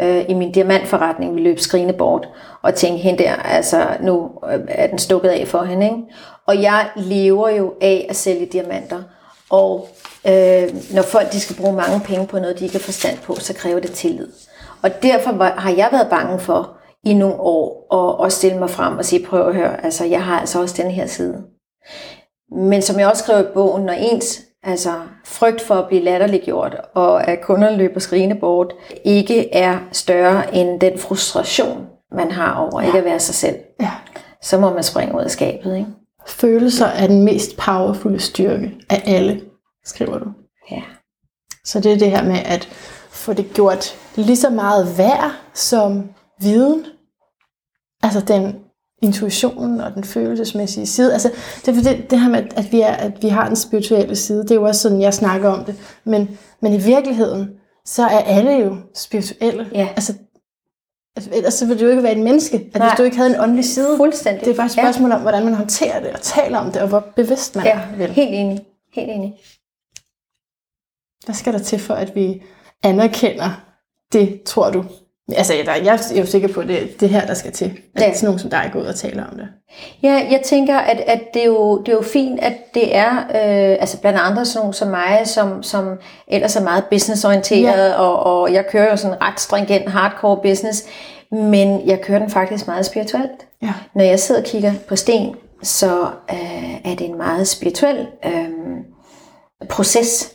[0.00, 2.28] øh, i min diamantforretning vi løb skrigende bort,
[2.62, 5.86] og tænkte, hende der, altså nu øh, er den stukket af for hende.
[5.86, 6.02] Ikke?
[6.46, 9.02] Og jeg lever jo af at sælge diamanter,
[9.50, 9.88] og
[10.26, 13.34] øh, når folk de skal bruge mange penge på noget, de ikke har forstand på,
[13.34, 14.28] så kræver det tillid.
[14.82, 16.72] Og derfor var, har jeg været bange for
[17.04, 20.24] i nogle år at, at stille mig frem og sige, prøv at høre, altså jeg
[20.24, 21.42] har altså også den her side.
[22.52, 24.90] Men som jeg også skrev i bogen, når ens altså
[25.24, 30.80] frygt for at blive latterliggjort, og at kunderne løber skrigende bort, ikke er større end
[30.80, 32.86] den frustration, man har over ja.
[32.86, 33.90] ikke at være sig selv, Ja.
[34.42, 35.76] så må man springe ud af skabet.
[35.76, 35.88] Ikke?
[36.26, 39.40] Følelser er den mest powerfulde styrke af alle,
[39.84, 40.26] skriver du.
[40.70, 40.82] Ja.
[41.64, 42.68] Så det er det her med at
[43.10, 46.10] få det gjort lige så meget værd som
[46.40, 46.86] viden.
[48.02, 48.54] Altså den
[49.02, 51.12] intuitionen og den følelsesmæssige side.
[51.12, 51.32] Altså
[51.66, 54.42] det er det, det her med, at vi, er, at vi har den spirituelle side.
[54.42, 55.74] Det er jo også sådan, jeg snakker om det.
[56.04, 57.48] Men, men i virkeligheden,
[57.84, 59.70] så er alle jo spirituelle.
[59.74, 59.88] Ja.
[59.96, 60.14] Altså,
[61.16, 62.88] altså, ellers så ville du jo ikke være et menneske, at Nej.
[62.88, 63.96] hvis du ikke havde en åndelig side.
[63.96, 64.44] Fuldstændig.
[64.44, 66.88] Det er bare et spørgsmål om, hvordan man håndterer det og taler om det, og
[66.88, 68.10] hvor bevidst man Ja, er ja vel.
[68.10, 68.60] helt enig.
[68.92, 69.34] Helt enig.
[71.24, 72.42] Hvad skal der til for, at vi
[72.82, 73.50] anerkender
[74.12, 74.84] det, tror du?
[75.36, 77.78] Altså, jeg, jeg er jo sikker på, at det, det her, der skal til.
[77.94, 78.14] At Ja.
[78.14, 79.48] sådan nogen som dig går ud og taler om det.
[80.02, 83.12] Ja, jeg tænker, at, at det, er jo, det er jo fint, at det er,
[83.18, 87.94] øh, altså blandt andre sådan nogle som mig, som, som ellers er meget businessorienteret, ja.
[87.94, 90.84] og, og jeg kører jo sådan ret stringent hardcore business,
[91.32, 93.46] men jeg kører den faktisk meget spirituelt.
[93.62, 93.72] Ja.
[93.94, 98.48] Når jeg sidder og kigger på sten, så øh, er det en meget spirituel øh,
[99.68, 100.32] proces.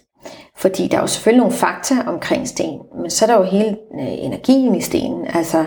[0.62, 3.70] Fordi der er jo selvfølgelig nogle fakta omkring sten, men så er der jo hele
[4.00, 5.28] øh, energien i stenen.
[5.34, 5.66] Altså,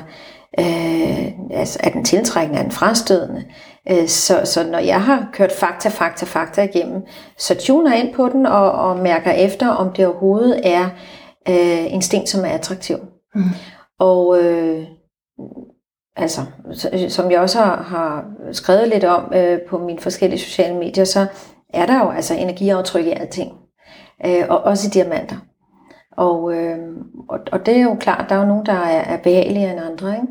[0.59, 3.45] øh, altså er den tiltrækkende, er den frastødende?
[3.91, 7.03] Øh, så, så når jeg har kørt fakta, fakta, fakta igennem,
[7.39, 10.85] så tuner jeg ind på den og, og mærker efter, om det overhovedet er
[11.49, 12.97] øh, en sten, som er attraktiv.
[13.35, 13.43] Mm.
[14.01, 14.85] Og øh,
[16.17, 16.41] altså,
[16.73, 21.05] så- som jeg også har, har skrevet lidt om øh, på mine forskellige sociale medier,
[21.05, 21.27] så
[21.75, 23.53] er der jo altså energiaftryk i alting.
[24.27, 25.37] Øh, og også i diamanter.
[26.17, 26.79] Og, øh,
[27.29, 29.81] og, og det er jo klart, der er jo nogen, der er, er behageligere end
[29.81, 30.15] andre.
[30.15, 30.27] Ikke?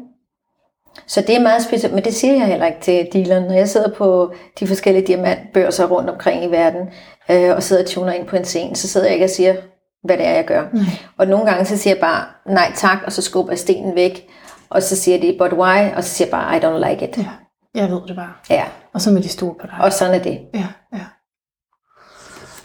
[1.07, 3.43] Så det er meget specielt, men det siger jeg heller ikke til dealeren.
[3.43, 6.89] Når jeg sidder på de forskellige diamantbørser rundt omkring i verden,
[7.31, 9.55] øh, og sidder og tuner ind på en scene, så sidder jeg ikke og siger,
[10.03, 10.61] hvad det er, jeg gør.
[10.73, 10.83] Nej.
[11.17, 14.27] Og nogle gange så siger jeg bare, nej tak, og så skubber jeg stenen væk,
[14.69, 15.95] og så siger de, but why?
[15.95, 17.17] Og så siger jeg bare, I don't like it.
[17.17, 17.29] Ja,
[17.75, 18.33] jeg ved det bare.
[18.49, 19.75] Ja, Og så med de store på dig.
[19.81, 20.39] og sådan er det.
[20.53, 21.05] Ja, ja.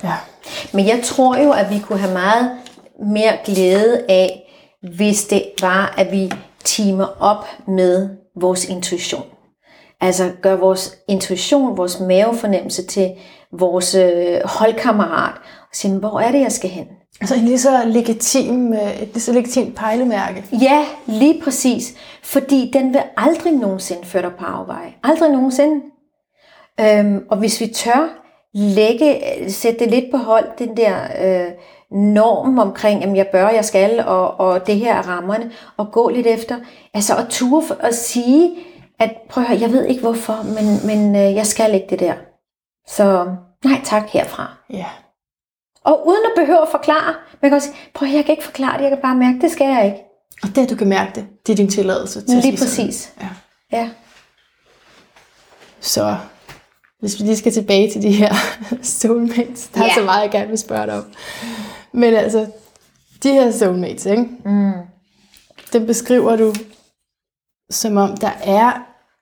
[0.05, 0.15] Ja,
[0.75, 2.51] Men jeg tror jo, at vi kunne have meget
[3.15, 4.45] mere glæde af,
[4.97, 6.33] hvis det var, at vi
[6.65, 8.09] teamer op med
[8.41, 9.27] vores intuition.
[10.01, 13.11] Altså gør vores intuition, vores mavefornemmelse til
[13.59, 15.35] vores øh, holdkammerat.
[15.61, 16.87] Og sige, hvor er det, jeg skal hen?
[17.21, 20.45] altså en lige så legitim, øh, et lige så legitimt pejlemærke.
[20.63, 21.95] Ja, lige præcis.
[22.23, 24.95] Fordi den vil aldrig nogensinde føre dig på afveje.
[25.05, 25.81] Aldrig nogensinde.
[26.81, 28.18] Øhm, og hvis vi tør
[28.55, 31.53] lægge, sætte det lidt på hold, den der øh,
[31.91, 36.09] norm omkring, at jeg bør, jeg skal, og, og det her er rammerne, og gå
[36.09, 36.57] lidt efter.
[36.95, 38.51] Altså at ture for, at sige,
[38.99, 41.99] at prøv at høre, jeg ved ikke hvorfor, men, men øh, jeg skal ikke det
[42.01, 42.15] der.
[42.89, 43.35] Så
[43.65, 44.57] nej tak herfra.
[44.71, 44.87] Ja.
[45.85, 47.15] Og uden at behøve at forklare.
[47.43, 49.41] Man kan også sige, prøv at jeg kan ikke forklare det, jeg kan bare mærke,
[49.41, 49.99] det skal jeg ikke.
[50.43, 52.87] Og det, du kan mærke det, det er din tilladelse til at Lige sige sådan.
[52.87, 53.13] præcis.
[53.21, 53.29] Ja.
[53.79, 53.91] Ja.
[55.81, 56.17] Så
[57.01, 58.35] hvis vi lige skal tilbage til de her
[58.83, 59.95] soulmates, der er Ja.
[59.95, 61.05] så meget, jeg gerne vil spørge dig om.
[61.93, 62.47] Men altså,
[63.23, 64.27] de her soulmates, ikke?
[64.45, 64.73] Mm.
[65.73, 66.55] dem beskriver du
[67.71, 68.73] som om der er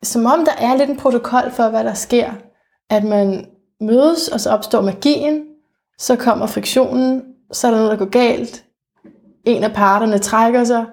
[0.02, 2.32] som om der er lidt en protokol for, hvad der sker.
[2.90, 3.46] At man
[3.80, 5.44] mødes, og så opstår magien,
[5.98, 8.64] så kommer friktionen, så er der noget, der går galt.
[9.44, 10.84] En af parterne trækker sig,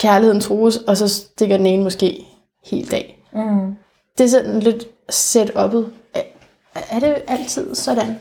[0.00, 2.24] kærligheden trues, og så stikker den ene måske
[2.64, 3.22] helt af.
[3.32, 3.74] Mm.
[4.18, 5.84] Det er sådan lidt setup'et.
[5.84, 5.88] Er,
[6.74, 8.20] er det altid sådan?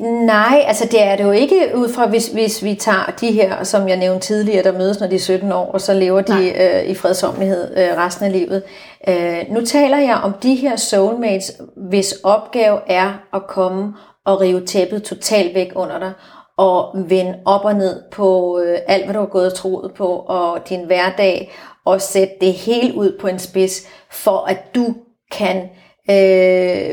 [0.00, 3.64] Nej, altså det er det jo ikke ud fra, hvis, hvis vi tager de her,
[3.64, 6.52] som jeg nævnte tidligere, der mødes, når de er 17 år, og så lever de
[6.62, 8.62] øh, i fredsomlighed øh, resten af livet.
[9.08, 13.94] Øh, nu taler jeg om de her soulmates, hvis opgave er at komme
[14.26, 16.12] og rive tæppet totalt væk under dig,
[16.58, 20.06] og vende op og ned på øh, alt, hvad du har gået og troet på,
[20.08, 21.52] og din hverdag,
[21.84, 24.94] og sætte det helt ud på en spids, for at du
[25.32, 25.68] kan øh,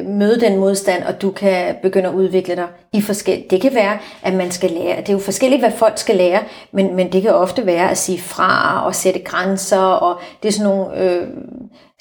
[0.06, 3.50] møde den modstand, og du kan begynde at udvikle dig i forskellige.
[3.50, 4.98] Det kan være, at man skal lære.
[4.98, 6.40] Det er jo forskelligt, hvad folk skal lære,
[6.72, 10.54] men, men det kan ofte være at sige fra og sætte grænser, og det er
[10.54, 11.28] sådan nogle øh,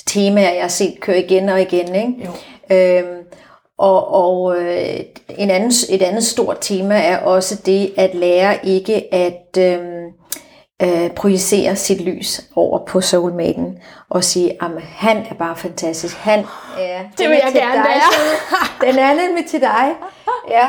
[0.06, 1.94] temaer, jeg har set køre igen og igen.
[1.94, 2.14] Ikke?
[2.24, 2.76] Jo.
[2.76, 3.18] Øhm,
[3.78, 5.00] og og øh,
[5.38, 10.04] en anden, et andet stort tema er også det at lære ikke at, øhm,
[10.82, 16.16] øh, projicere sit lys over på soulmaten og sige, at han er bare fantastisk.
[16.16, 16.38] Han
[16.78, 18.90] er, det vil jeg til gerne dig, være.
[18.92, 19.94] Den er nemlig til dig.
[20.50, 20.68] Ja,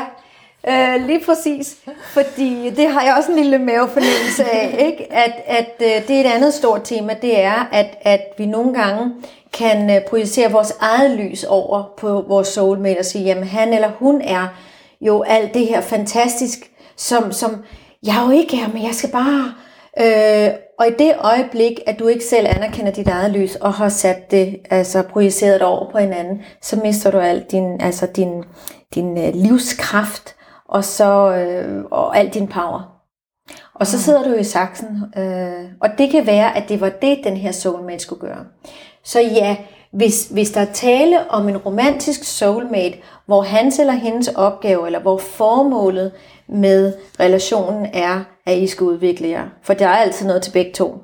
[0.68, 1.76] øh, lige præcis.
[2.04, 5.12] Fordi det har jeg også en lille mavefornemmelse af, ikke?
[5.12, 8.74] at, at øh, det er et andet stort tema, det er, at, at vi nogle
[8.74, 9.12] gange
[9.52, 13.90] kan øh, projicere vores eget lys over på vores soulmate og sige, jamen han eller
[13.98, 14.46] hun er
[15.00, 17.64] jo alt det her fantastisk, som, som
[18.06, 19.54] jeg jo ikke er, men jeg skal bare...
[19.98, 23.88] Øh, og i det øjeblik, at du ikke selv anerkender dit eget lys, og har
[23.88, 28.44] sat det, altså projiceret det over på hinanden, så mister du alt din, altså din,
[28.94, 30.34] din øh, livskraft,
[30.68, 32.96] og så øh, og al din power.
[33.74, 37.18] Og så sidder du i saksen, øh, og det kan være, at det var det,
[37.24, 38.44] den her soulmate skulle gøre.
[39.04, 39.56] Så ja,
[39.92, 45.00] hvis, hvis der er tale om en romantisk soulmate, hvor hans eller hendes opgave, eller
[45.00, 46.12] hvor formålet
[46.48, 49.48] med relationen er, at I skal udvikle jer.
[49.62, 51.02] For der er altid noget til begge to.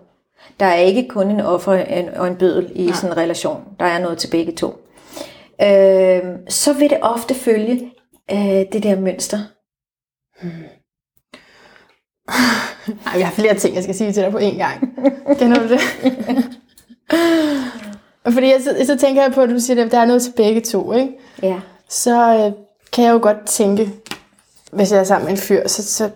[0.60, 1.84] Der er ikke kun en offer
[2.16, 3.62] og en bødel i sådan en relation.
[3.80, 4.66] Der er noget til begge to.
[5.62, 7.92] Øh, så vil det ofte følge
[8.30, 9.38] øh, det der mønster.
[10.42, 10.50] Hmm.
[13.06, 14.98] Ej, jeg har flere ting, jeg skal sige til dig på én gang.
[15.38, 15.80] Kender du det?
[18.34, 20.32] Fordi jeg, så, så tænker jeg på, at du siger, at der er noget til
[20.36, 21.12] begge to, ikke?
[21.42, 21.60] Ja.
[21.88, 22.52] Så øh,
[22.92, 23.90] kan jeg jo godt tænke,
[24.72, 26.10] hvis jeg er sammen med en fyr, så, så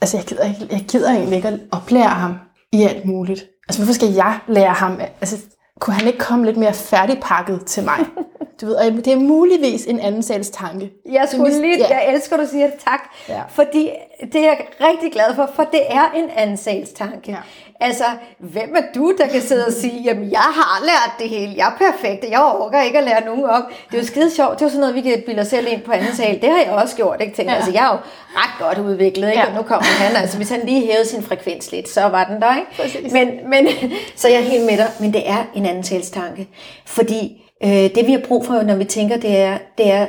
[0.00, 2.34] altså jeg gider, ikke, jeg gider egentlig ikke at oplære ham
[2.72, 3.46] i alt muligt.
[3.68, 5.00] Altså hvorfor skal jeg lære ham?
[5.20, 5.36] Altså
[5.80, 7.98] kunne han ikke komme lidt mere færdigpakket til mig?
[8.60, 10.92] Du ved, og det er muligvis en anden sals tanke.
[11.10, 11.88] Jeg, skulle lige, ja.
[11.88, 13.00] jeg elsker, du siger det, tak.
[13.28, 13.42] Ja.
[13.48, 13.90] Fordi
[14.20, 17.30] det er jeg rigtig glad for, for det er en anden sals tanke.
[17.30, 17.36] Ja.
[17.80, 18.04] Altså,
[18.38, 21.66] hvem er du, der kan sidde og sige, jamen jeg har lært det hele, jeg
[21.66, 23.62] er perfekt, jeg overgår ikke at lære nogen op.
[23.90, 25.66] Det er jo skide sjovt, det er jo sådan noget, vi kan bilde os selv
[25.70, 26.40] ind på anden sal.
[26.40, 27.36] Det har jeg også gjort, ikke?
[27.36, 27.56] Tænker, ja.
[27.56, 27.98] Altså, jeg er jo
[28.36, 29.40] ret godt udviklet, ikke?
[29.40, 29.46] Ja.
[29.46, 32.40] Og nu kommer han, altså hvis han lige hævede sin frekvens lidt, så var den
[32.42, 32.70] der, ikke?
[32.76, 33.12] Præcis.
[33.12, 33.68] Men, men,
[34.16, 36.48] så jeg er helt med dig, men det er en anden sals tanke.
[36.86, 40.06] Fordi øh, det vi har brug for, når vi tænker, det er, det er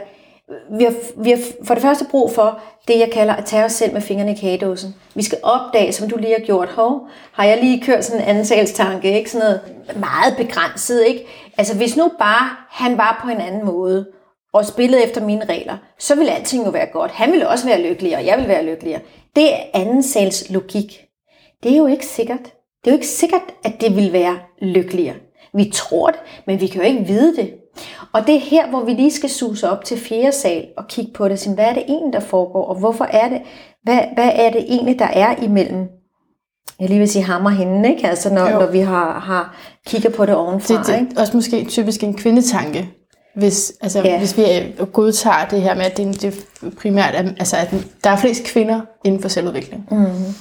[0.77, 3.71] vi har, vi har for det første brug for det, jeg kalder at tage os
[3.71, 4.95] selv med fingrene i kagedåsen.
[5.15, 8.27] Vi skal opdage, som du lige har gjort, hov, har jeg lige kørt sådan en
[8.37, 9.31] antalstanke, ikke?
[9.31, 9.61] Sådan noget
[9.95, 11.25] meget begrænset, ikke?
[11.57, 14.05] Altså hvis nu bare han var på en anden måde,
[14.55, 17.11] og spillede efter mine regler, så ville alting jo være godt.
[17.11, 19.01] Han ville også være lykkelig, og jeg ville være lykkeligere.
[19.35, 21.05] Det er anden sals logik.
[21.63, 22.43] Det er jo ikke sikkert.
[22.43, 25.15] Det er jo ikke sikkert, at det vil være lykkeligere.
[25.53, 27.53] Vi tror det, men vi kan jo ikke vide det.
[28.13, 31.11] Og det er her, hvor vi lige skal suse op til fjerde sal og kigge
[31.13, 31.47] på det.
[31.55, 33.41] Hvad er det egentlig, der foregår, og hvorfor er det,
[33.83, 35.87] hvad, hvad er det egentlig, der er imellem
[36.79, 38.07] jeg lige vil sige ham og hende, ikke?
[38.07, 39.55] Altså når, når vi har, har
[39.87, 40.77] kigger på det ovenfra.
[40.77, 41.11] Det, det er ikke?
[41.17, 42.89] også måske typisk en kvindetanke,
[43.35, 44.17] hvis, altså, ja.
[44.17, 44.43] hvis vi
[44.93, 46.45] godtager det her med, at det, det
[46.77, 47.73] primært er, altså, at
[48.03, 49.87] der er flest kvinder inden for selvudvikling.
[49.91, 50.35] Mm-hmm.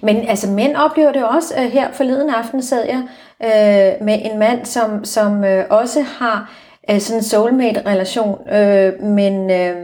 [0.00, 1.54] Men altså mænd oplever det også.
[1.56, 3.02] Uh, her forleden aften sad jeg
[3.40, 6.52] uh, med en mand, som, som uh, også har
[6.92, 9.76] uh, sådan en soulmate-relation, uh, men, uh,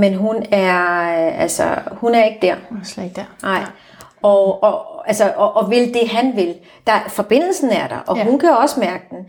[0.00, 0.82] men hun er
[1.28, 2.54] uh, altså hun er ikke der.
[2.68, 3.48] Hun er slet ikke der.
[3.48, 3.58] Nej.
[3.58, 3.64] Ja.
[4.22, 6.54] Og, og, altså, og, og vil det, han vil.
[6.86, 8.24] Der, forbindelsen er der, og ja.
[8.24, 9.26] hun kan også mærke den.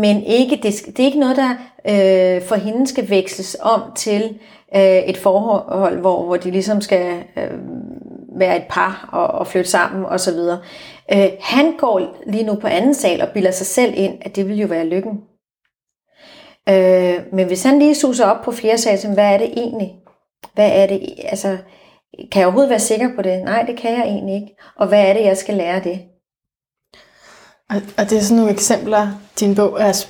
[0.00, 1.50] Men ikke, det, det er ikke noget, der
[1.84, 4.38] øh, for hende skal veksles om til
[4.76, 7.50] øh, et forhold, hvor, hvor de ligesom skal øh,
[8.36, 10.38] være et par og, og flytte sammen osv.
[11.12, 14.48] Øh, han går lige nu på anden sal og bilder sig selv ind, at det
[14.48, 15.20] vil jo være lykken.
[16.68, 19.92] Øh, men hvis han lige suser op på flere sal, så hvad er det egentlig?
[20.54, 21.58] Hvad er det, altså,
[22.32, 23.44] kan jeg overhovedet være sikker på det?
[23.44, 24.56] Nej, det kan jeg egentlig ikke.
[24.76, 26.02] Og hvad er det, jeg skal lære det?
[27.70, 29.08] Og, og det er sådan nogle eksempler,
[29.40, 30.06] din bog er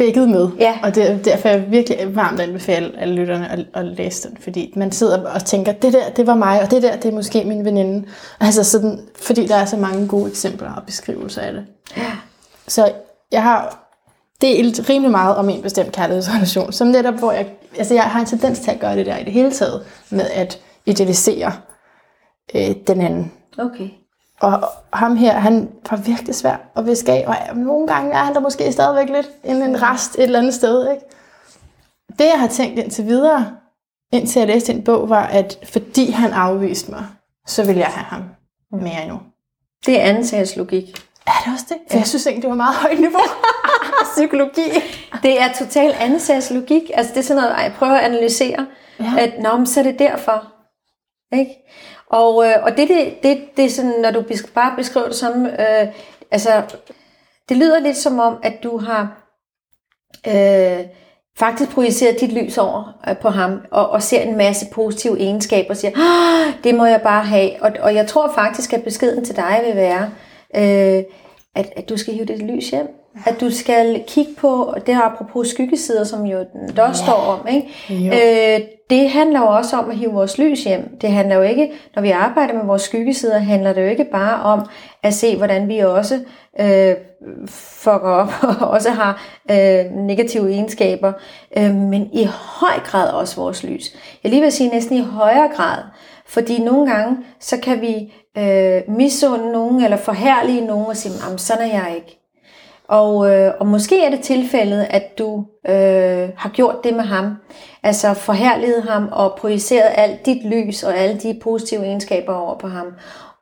[0.00, 0.48] spækket med.
[0.58, 0.78] Ja.
[0.82, 4.36] Og det, er derfor er jeg virkelig varmt anbefale alle lytterne at, at læse den.
[4.40, 7.12] Fordi man sidder og tænker, det der, det var mig, og det der, det er
[7.12, 8.08] måske min veninde.
[8.40, 11.64] Altså sådan, fordi der er så mange gode eksempler og beskrivelser af det.
[11.96, 12.12] Ja.
[12.68, 12.92] Så
[13.32, 13.88] jeg har
[14.40, 17.46] delt rimelig meget om en bestemt kærlighedsrelation, som netop, hvor jeg,
[17.78, 20.26] altså jeg har en tendens til at gøre det der i det hele taget, med
[20.34, 21.52] at idealisere
[22.54, 23.32] øh, den anden.
[23.58, 23.88] Okay.
[24.40, 28.34] Og ham her, han var virkelig svær at viske af, og nogle gange er han
[28.34, 30.90] der måske stadigvæk lidt en, en rest et eller andet sted.
[30.90, 31.04] Ikke?
[32.18, 33.52] Det, jeg har tænkt indtil videre,
[34.12, 37.06] indtil jeg læste en bog, var, at fordi han afviste mig,
[37.46, 38.22] så vil jeg have ham
[38.72, 39.20] mere endnu.
[39.86, 41.06] Det er ansags logik.
[41.26, 41.76] Er det også det?
[41.88, 41.98] For ja.
[41.98, 43.20] jeg synes ikke, det var meget højt niveau.
[44.16, 44.70] Psykologi.
[45.22, 46.90] Det er totalt ansags logik.
[46.94, 48.66] Altså det er sådan noget, jeg prøver at analysere.
[49.00, 49.14] Ja.
[49.18, 50.44] At, nå, men så er det derfor.
[51.32, 51.50] Ikke?
[52.10, 55.46] Og, øh, og det, det, det, det er sådan, når du bare beskriver det som,
[55.46, 55.86] øh,
[56.30, 56.62] altså,
[57.48, 59.20] det lyder lidt som om, at du har,
[60.26, 60.84] øh,
[61.38, 65.70] faktisk projiceret dit lys over øh, på ham, og, og ser en masse positive egenskaber,
[65.70, 67.50] og siger, ah, det må jeg bare have.
[67.62, 70.10] Og, og jeg tror faktisk, at beskeden til dig vil være,
[70.56, 71.04] øh,
[71.54, 72.96] at, at du skal hive det lys hjem.
[73.26, 76.44] At du skal kigge på, det her apropos skyggesider, som jo
[76.76, 77.06] der også ja.
[77.06, 77.68] står om, ikke?
[77.90, 80.98] Øh, det handler jo også om at hive vores lys hjem.
[81.00, 84.42] Det handler jo ikke, når vi arbejder med vores skyggesider, handler det jo ikke bare
[84.42, 84.66] om
[85.02, 86.20] at se, hvordan vi også
[86.60, 86.94] øh,
[87.48, 91.12] fucker op og også har øh, negative egenskaber,
[91.56, 93.96] øh, men i høj grad også vores lys.
[94.24, 95.78] Jeg lige vil sige næsten i højere grad,
[96.30, 101.70] fordi nogle gange, så kan vi øh, misunde nogen eller forhærlige nogen og sige, sådan
[101.70, 102.16] er jeg ikke.
[102.88, 107.34] Og, øh, og måske er det tilfældet, at du øh, har gjort det med ham.
[107.82, 112.68] Altså forherliget ham og projiceret alt dit lys og alle de positive egenskaber over på
[112.68, 112.86] ham.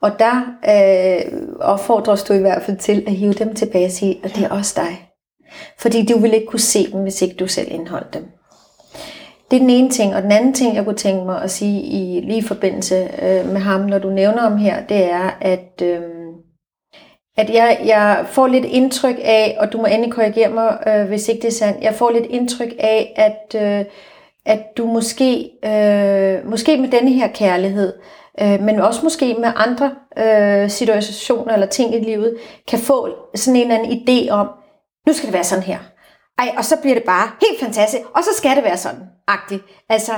[0.03, 4.21] Og der øh, opfordres du i hvert fald til at hive dem tilbage og sige,
[4.25, 5.11] at det er også dig.
[5.79, 8.38] Fordi du vil ikke kunne se dem, hvis ikke du selv indholdt dem.
[9.51, 10.15] Det er den ene ting.
[10.15, 13.61] Og den anden ting, jeg kunne tænke mig at sige i lige forbindelse øh, med
[13.61, 15.83] ham, når du nævner ham her, det er, at...
[15.83, 16.03] Øh,
[17.39, 21.29] at jeg, jeg får lidt indtryk af, og du må endelig korrigere mig, øh, hvis
[21.29, 23.85] ikke det er sandt, jeg får lidt indtryk af, at, øh,
[24.47, 27.93] at du måske, øh, måske med denne her kærlighed,
[28.41, 32.37] øh, men også måske med andre øh, situationer eller ting i livet,
[32.69, 34.49] kan få sådan en eller anden idé om,
[35.07, 35.79] nu skal det være sådan her.
[36.39, 39.63] Ej, og så bliver det bare helt fantastisk, og så skal det være sådan, agtigt.
[39.89, 40.13] Altså,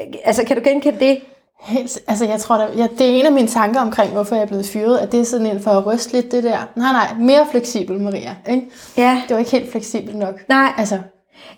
[0.00, 1.20] øh, altså kan du genkende det?
[1.62, 4.42] Helt, altså jeg tror, der, ja, det er en af mine tanker omkring, hvorfor jeg
[4.42, 6.58] er blevet fyret, at det er sådan en for at ryste lidt det der.
[6.76, 8.36] Nej, nej, mere fleksibel, Maria.
[8.48, 8.66] Ikke?
[8.96, 9.22] Ja.
[9.28, 10.48] Det var ikke helt fleksibelt nok.
[10.48, 10.72] Nej.
[10.78, 10.98] Altså,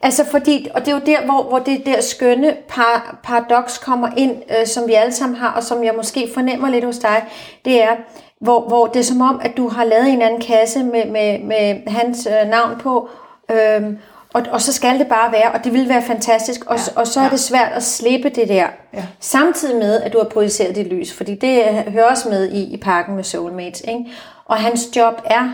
[0.03, 4.09] Altså fordi, og det er jo der, hvor, hvor det der skønne par, paradoks kommer
[4.17, 7.25] ind, øh, som vi alle sammen har, og som jeg måske fornemmer lidt hos dig,
[7.65, 7.97] det er,
[8.41, 11.39] hvor, hvor det er som om, at du har lavet en anden kasse med, med,
[11.39, 13.09] med hans øh, navn på,
[13.53, 13.92] øh,
[14.34, 17.07] og, og så skal det bare være, og det vil være fantastisk, og, ja, og
[17.07, 17.30] så er ja.
[17.30, 18.66] det svært at slippe det der.
[18.94, 19.05] Ja.
[19.20, 22.76] Samtidig med, at du har projiceret dit lys, fordi det hører også med i, i
[22.76, 23.80] parken med Soulmates.
[23.80, 24.05] Ikke?
[24.44, 25.53] Og hans job er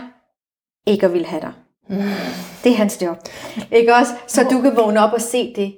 [0.85, 1.51] ikke at vil have dig.
[1.89, 2.03] Mm.
[2.63, 3.17] Det er hans job.
[3.71, 4.11] Ikke også?
[4.27, 5.75] Så du kan vågne op og se det.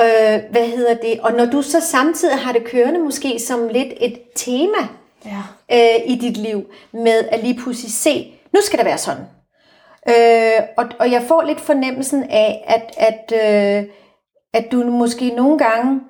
[0.00, 1.20] Øh, hvad hedder det?
[1.20, 4.88] Og når du så samtidig har det kørende måske som lidt et tema
[5.24, 5.42] ja.
[5.72, 9.24] øh, i dit liv, med at lige pludselig se, nu skal det være sådan.
[10.08, 13.88] Øh, og, og jeg får lidt fornemmelsen af, at, at, øh,
[14.54, 16.00] at du måske nogle gange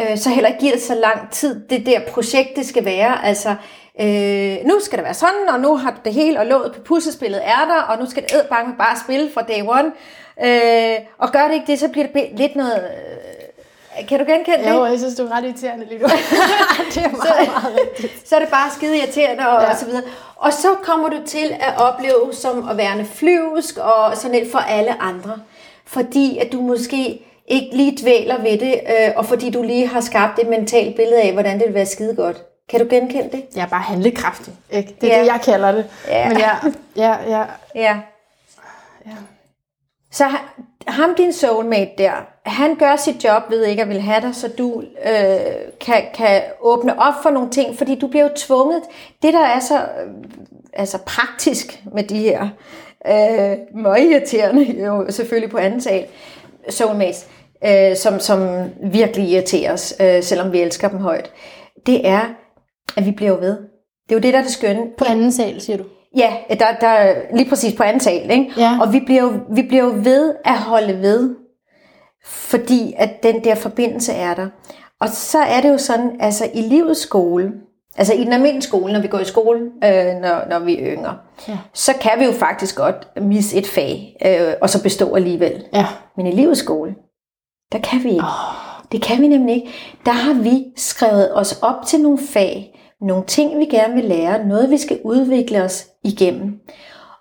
[0.00, 3.24] øh, så heller ikke giver det så lang tid, det der projekt, det skal være.
[3.24, 3.48] Altså,
[4.00, 6.80] øh, nu skal det være sådan, og nu har du det hele, og låget på
[6.80, 9.92] puslespillet er der, og nu skal det med bare spille fra day one.
[10.44, 12.76] Øh, og gør det ikke det, så bliver det lidt noget...
[12.76, 13.41] Øh,
[14.08, 14.70] kan du genkende det?
[14.70, 16.06] Jo, jeg synes, du er ret irriterende lige nu.
[16.94, 18.28] det er meget, så, meget rigtigt.
[18.28, 19.70] Så er det bare skide irriterende og, ja.
[19.70, 20.02] og så videre.
[20.36, 24.58] Og så kommer du til at opleve som at være flyvsk og sådan lidt for
[24.58, 25.38] alle andre.
[25.86, 30.00] Fordi at du måske ikke lige dvæler ved det, øh, og fordi du lige har
[30.00, 32.42] skabt et mentalt billede af, hvordan det vil være skide godt.
[32.68, 33.44] Kan du genkende det?
[33.56, 34.52] Jeg er bare handlekraftig.
[34.70, 34.96] Ikke?
[35.00, 35.20] Det er ja.
[35.20, 35.86] det, jeg kalder det.
[36.08, 36.28] Ja.
[36.28, 36.50] Men ja,
[36.96, 37.44] ja, ja.
[37.74, 37.96] ja.
[39.06, 39.12] ja.
[40.12, 40.24] Så
[40.86, 42.12] ham, din soulmate der,
[42.46, 45.40] han gør sit job ved ikke at vil have dig, så du øh,
[45.80, 48.82] kan, kan åbne op for nogle ting, fordi du bliver jo tvunget.
[49.22, 50.14] Det, der er så øh,
[50.72, 52.48] altså praktisk med de her,
[53.06, 56.06] øh, meget irriterende, jo selvfølgelig på anden sal,
[56.68, 57.26] soulmates,
[57.64, 61.32] øh, som, som virkelig irriterer os, øh, selvom vi elsker dem højt,
[61.86, 62.22] det er,
[62.96, 63.56] at vi bliver ved.
[64.08, 64.86] Det er jo det, der er det skønne.
[64.98, 65.84] På anden sal, siger du?
[66.16, 68.30] Ja, der, der lige præcis på anden sal.
[68.30, 68.52] Ikke?
[68.56, 68.78] Ja.
[68.80, 71.34] Og vi bliver, jo, vi bliver jo ved at holde ved,
[72.24, 74.48] fordi at den der forbindelse er der.
[75.00, 77.52] Og så er det jo sådan, altså i livets skole,
[77.96, 80.96] altså i den almindelige skole, når vi går i skole, øh, når, når vi er
[80.96, 81.16] yngre,
[81.48, 81.58] ja.
[81.72, 85.64] så kan vi jo faktisk godt misse et fag, øh, og så bestå alligevel.
[85.74, 85.86] Ja.
[86.16, 86.94] Men i livets skole,
[87.72, 88.24] der kan vi ikke.
[88.24, 88.72] Oh.
[88.92, 89.68] Det kan vi nemlig ikke.
[90.06, 94.44] Der har vi skrevet os op til nogle fag, nogle ting, vi gerne vil lære,
[94.46, 96.60] noget, vi skal udvikle os igennem.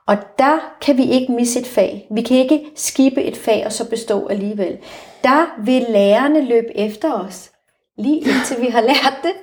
[0.08, 2.08] Og der kan vi ikke misse et fag.
[2.12, 4.78] Vi kan ikke skibe et fag og så bestå alligevel.
[5.24, 7.52] Der vil lærerne løbe efter os,
[7.98, 9.34] lige indtil vi har lært det.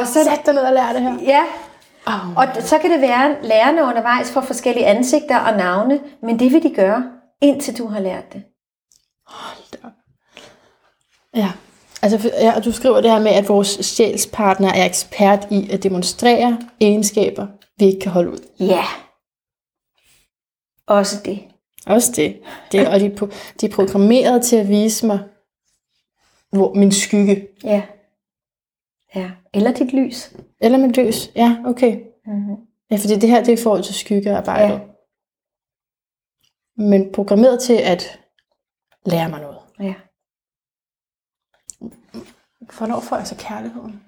[0.00, 1.18] Og så, Sæt dig ned og lær det her.
[1.22, 1.44] Ja.
[2.06, 6.38] Oh, og så kan det være, at lærerne undervejs får forskellige ansigter og navne, men
[6.38, 7.04] det vil de gøre,
[7.42, 8.42] indtil du har lært det.
[9.26, 9.88] Hold da.
[11.34, 11.52] Ja.
[12.12, 16.58] Altså, ja, du skriver det her med, at vores sjælspartner er ekspert i at demonstrere
[16.80, 17.46] egenskaber,
[17.78, 18.48] vi ikke kan holde ud.
[18.60, 18.84] Ja.
[20.86, 21.44] Også det.
[21.86, 22.40] Også det.
[22.72, 23.16] det og de,
[23.60, 25.18] de er programmeret til at vise mig
[26.52, 27.48] hvor min skygge.
[27.64, 27.82] Ja.
[29.14, 29.30] Ja.
[29.54, 30.32] Eller dit lys.
[30.60, 31.30] Eller mit lys.
[31.36, 32.00] Ja, okay.
[32.26, 32.56] Mm-hmm.
[32.90, 34.74] Ja, fordi det her det er i forhold til skyggearbejdet.
[34.74, 34.80] Ja.
[36.76, 38.20] Men programmeret til at
[39.06, 39.58] lære mig noget.
[39.80, 39.94] Ja.
[42.78, 44.00] Hvornår får jeg så kærligheden?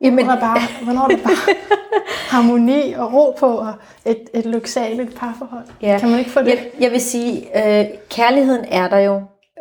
[0.00, 1.54] Jamen, Hvornår er, bare, hvornår er det bare
[2.32, 3.72] harmoni og ro på og
[4.04, 5.64] et, et lyksaligt parforhold?
[5.82, 5.98] Ja.
[6.00, 6.48] Kan man ikke få det?
[6.48, 9.14] Jeg, jeg vil sige, øh, kærligheden er der jo,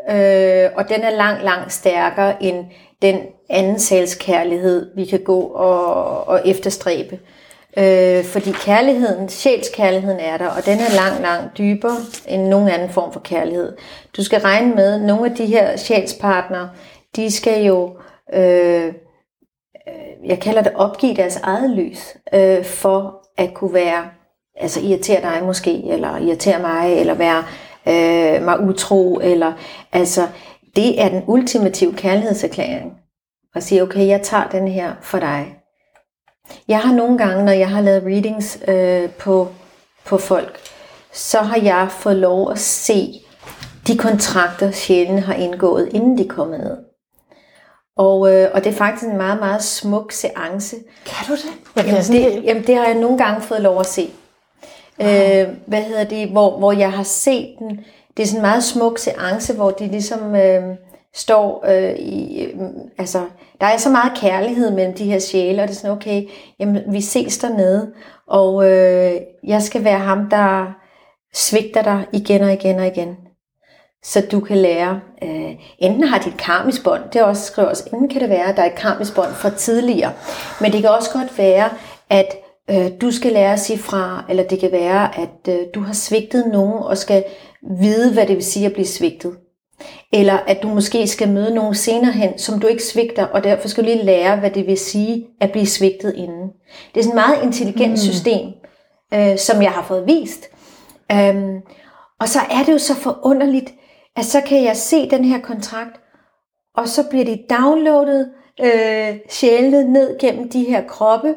[0.10, 2.66] øh, og den er langt, langt stærkere end
[3.02, 3.20] den
[3.50, 3.80] anden
[4.20, 7.20] kærlighed, vi kan gå og, og efterstræbe.
[7.78, 12.89] Øh, fordi kærligheden, sjælskærligheden er der, og den er langt, langt dybere end nogen anden
[12.89, 13.78] form for kærlighed.
[14.18, 16.70] Du skal regne med, at nogle af de her sjælspartnere,
[17.16, 18.04] de skal jo, øh,
[18.34, 18.86] Øh,
[19.88, 24.10] øh, jeg kalder det opgive deres eget lys, øh, for at kunne være,
[24.56, 27.44] altså irritere dig måske, eller irritere mig, eller være
[27.88, 29.54] øh, mig utro, eller
[29.94, 30.28] altså,
[30.76, 32.94] det er den ultimative kærlighedserklæring.
[33.56, 35.58] At sige, okay, jeg tager den her for dig.
[36.68, 39.48] Jeg har nogle gange, når jeg har lavet readings øh, på,
[40.06, 40.60] på folk,
[41.12, 43.22] så har jeg fået lov at se
[43.88, 46.87] de kontrakter, sjælen har indgået, inden de kom kommet ned.
[47.98, 50.76] Og, øh, og det er faktisk en meget, meget smuk seance.
[51.06, 51.86] Kan du det?
[51.88, 54.10] Jamen sådan det, jamen det har jeg nogle gange fået lov at se.
[55.02, 56.30] Øh, hvad hedder det?
[56.30, 57.80] Hvor, hvor jeg har set den.
[58.18, 60.76] Det er sådan en meget smuk seance, hvor de ligesom øh,
[61.14, 62.43] står øh, i...
[62.43, 62.60] Øh,
[62.98, 63.22] altså,
[63.62, 66.24] der er så meget kærlighed mellem de her sjæle, og det er sådan, okay,
[66.60, 67.91] jamen, vi ses dernede,
[68.28, 70.74] og øh, jeg skal være ham, der
[71.34, 73.18] svigter dig igen og igen og igen
[74.04, 77.89] så du kan lære, øh, enten har dit karmisk bånd, det er også skriver også,
[77.93, 80.14] enten kan det være, at der er et karmisk bånd fra tidligere,
[80.62, 81.70] men det kan også godt være,
[82.10, 82.36] at
[82.70, 85.93] øh, du skal lære at sige fra, eller det kan være, at øh, du har
[85.93, 87.24] svigtet nogen, og skal
[87.80, 89.38] vide, hvad det vil sige at blive svigtet.
[90.14, 93.68] Eller at du måske skal møde nogen senere hen, som du ikke svigter, og derfor
[93.68, 96.50] skal du lige lære, hvad det vil sige at blive svigtet inden.
[96.93, 97.98] Det er sådan et meget intelligent mm.
[97.98, 98.48] system,
[99.14, 100.45] øh, som jeg har fået vist.
[101.14, 101.62] Um,
[102.20, 103.74] og så er det jo så forunderligt,
[104.18, 105.99] at så kan jeg se den her kontrakt,
[106.76, 111.36] og så bliver de downloadet, øh, sjælet ned gennem de her kroppe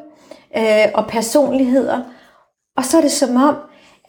[0.57, 2.01] øh, og personligheder.
[2.77, 3.55] Og så er det som om,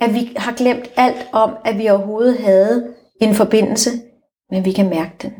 [0.00, 3.90] at vi har glemt alt om, at vi overhovedet havde en forbindelse,
[4.50, 5.32] men vi kan mærke den.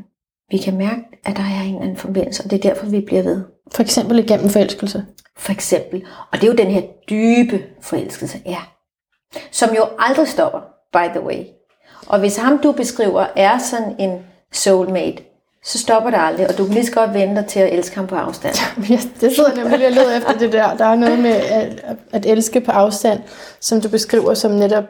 [0.51, 3.01] Vi kan mærke, at der er en eller anden forbindelse, og det er derfor, vi
[3.01, 3.45] bliver ved.
[3.73, 5.07] For eksempel igennem forelskelse.
[5.37, 6.07] For eksempel.
[6.33, 8.59] Og det er jo den her dybe forelskelse, ja.
[9.51, 10.61] Som jo aldrig stopper,
[10.93, 11.45] by the way.
[12.07, 14.19] Og hvis ham, du beskriver, er sådan en
[14.53, 15.23] soulmate,
[15.65, 17.97] så stopper det aldrig, og du kan lige så godt vente dig til at elske
[17.97, 18.55] ham på afstand.
[18.91, 20.77] Ja, det sidder nemlig lige og leder efter det der.
[20.77, 23.21] Der er noget med at, at elske på afstand,
[23.61, 24.85] som du beskriver som netop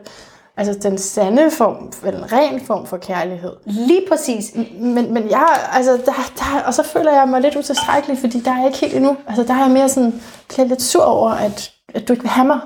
[0.57, 3.53] altså den sande form, eller en ren form for kærlighed.
[3.67, 4.45] Lige præcis.
[4.81, 8.51] Men, men jeg, altså, der, der, og så føler jeg mig lidt utilstrækkelig, fordi der
[8.51, 9.17] er jeg ikke helt endnu.
[9.29, 12.31] Altså, der er jeg mere sådan, bliver lidt sur over, at, at du ikke vil
[12.31, 12.59] have mig.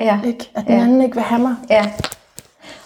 [0.00, 0.18] Ja.
[0.26, 0.50] Ikke?
[0.54, 0.82] At den Ja.
[0.82, 1.54] anden ikke vil have mig.
[1.70, 1.86] Ja.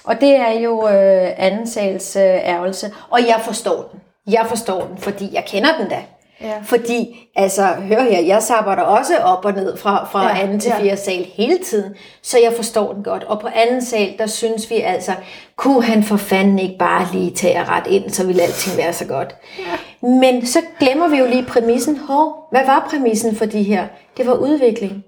[0.04, 2.92] Og det er jo øh, anden sals øh, ærgelse.
[3.10, 4.00] Og jeg forstår den.
[4.32, 6.02] Jeg forstår den, fordi jeg kender den da.
[6.42, 6.54] Ja.
[6.64, 10.60] Fordi, altså, hør her, jeg sapper der også op og ned fra, fra Ja, anden
[10.60, 10.82] til ja.
[10.82, 13.24] fjerde sal hele tiden, så jeg forstår den godt.
[13.24, 15.12] Og på anden sal, der synes vi altså,
[15.56, 19.04] kunne han for fanden ikke bare lige tage ret ind, så ville alting være så
[19.04, 19.34] godt.
[19.58, 20.06] Ja.
[20.06, 21.96] Men så glemmer vi jo lige præmissen.
[21.96, 23.86] Hov, hvad var præmissen for de her?
[24.16, 25.04] Det var udvikling.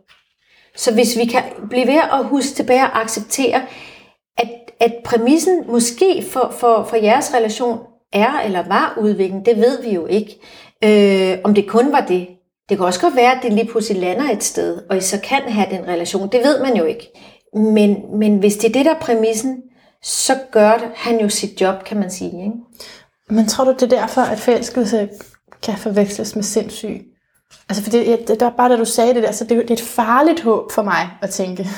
[0.77, 3.63] Så hvis vi kan blive ved at huske tilbage og acceptere,
[4.83, 7.79] at, præmissen måske for, for, for jeres relation
[8.13, 10.41] er eller var udvikling, det ved vi jo ikke.
[10.85, 12.29] Øh, om det kun var det.
[12.69, 15.21] Det kan også godt være, at det lige pludselig lander et sted, og I så
[15.21, 16.29] kan have den relation.
[16.33, 17.09] Det ved man jo ikke.
[17.55, 19.63] Men, men hvis det er det, der er præmissen,
[20.03, 22.41] så gør det, han jo sit job, kan man sige.
[22.41, 22.53] Ikke?
[23.31, 25.09] Men tror du, det er derfor, at forelskelse
[25.63, 27.12] kan forveksles med sindssyg?
[27.69, 29.71] Altså, for det, det, det var bare da du sagde det der, så det, det
[29.71, 31.69] er et farligt håb for mig at tænke.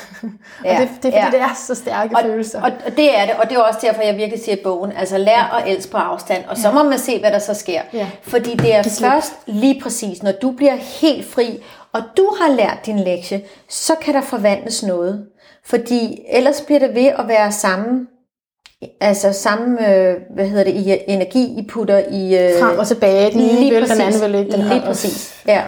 [0.65, 1.31] Ja, og det, det er fordi, ja.
[1.31, 2.63] det er så stærke Og, følelser.
[2.63, 4.93] og, og det er det, og det er også derfor, jeg virkelig siger bogen.
[4.93, 7.81] Altså lær at elske på afstand, og så må man se, hvad der så sker.
[7.93, 8.07] Ja.
[8.23, 9.11] Fordi det er slip.
[9.11, 11.63] først lige præcis, når du bliver helt fri,
[11.93, 15.27] og du har lært din lektie, så kan der forvandles noget.
[15.65, 18.07] Fordi ellers bliver det ved at være samme,
[19.01, 22.45] altså samme, øh, hvad hedder det, i energi, I putter i...
[22.45, 24.53] Øh, Frem og tilbage, den ene vil, den anden vil ikke.
[24.53, 25.65] Den Lige præcis, ja.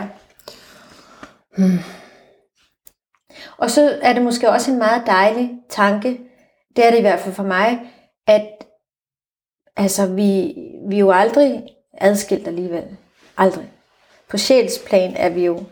[3.59, 6.21] Og så er det måske også en meget dejlig tanke,
[6.77, 7.81] det er det i hvert fald for mig,
[8.27, 8.47] at
[9.77, 10.55] altså, vi,
[10.89, 11.63] vi er jo aldrig
[11.99, 12.85] adskilt alligevel.
[13.39, 13.73] Aldrig.
[14.29, 15.63] På sjælsplan er vi jo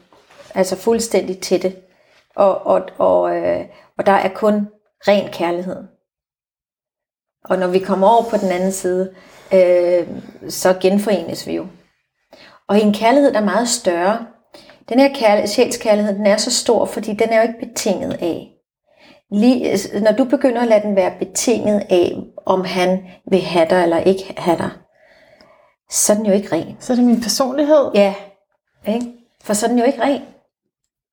[0.54, 1.76] altså fuldstændig tætte.
[2.36, 3.64] Og, og, og, øh,
[3.98, 4.68] og der er kun
[5.08, 5.76] ren kærlighed.
[7.44, 9.14] Og når vi kommer over på den anden side,
[9.54, 10.06] øh,
[10.48, 11.66] så genforenes vi jo.
[12.68, 14.26] Og en kærlighed, der er meget større.
[14.88, 18.54] Den her kærlighed, sjælskærlighed, den er så stor, fordi den er jo ikke betinget af,
[19.30, 22.16] lige, altså, når du begynder at lade den være betinget af,
[22.46, 24.70] om han vil have dig eller ikke have dig,
[25.90, 26.76] så er den jo ikke ren.
[26.80, 27.90] Så er det min personlighed.
[27.94, 28.14] Ja,
[28.88, 29.06] ikke?
[29.42, 30.22] for så er den jo ikke ren.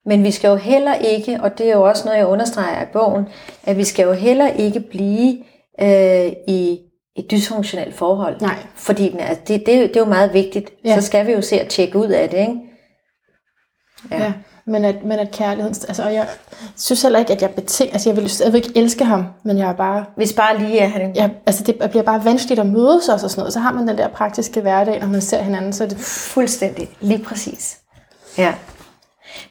[0.05, 2.91] Men vi skal jo heller ikke, og det er jo også noget, jeg understreger i
[2.93, 3.25] bogen,
[3.63, 5.43] at vi skal jo heller ikke blive
[5.81, 6.79] øh, i
[7.15, 8.41] et dysfunktionelt forhold.
[8.41, 8.55] Nej.
[8.75, 10.71] Fordi den er, det, det, det er jo meget vigtigt.
[10.85, 10.95] Ja.
[10.95, 12.37] Så skal vi jo se at tjekke ud af det.
[12.37, 12.55] Ikke?
[14.11, 14.23] Ja.
[14.23, 14.33] ja.
[14.65, 16.27] Men at, men at kærligheden, altså, og jeg
[16.77, 19.73] synes heller ikke, at jeg beting, altså jeg vil stadigvæk elske ham, men jeg er
[19.73, 21.15] bare, Hvis bare lige er han...
[21.15, 23.87] jeg, altså det bliver bare vanskeligt at mødes os og sådan noget, så har man
[23.87, 26.89] den der praktiske hverdag, når man ser hinanden, så er det, Fuldstændig.
[26.99, 27.79] Lige præcis.
[28.37, 28.53] Ja.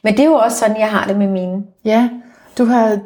[0.04, 1.62] Men det er jo også sådan, jeg har det med mine.
[1.84, 2.08] ja,
[2.58, 2.98] du har,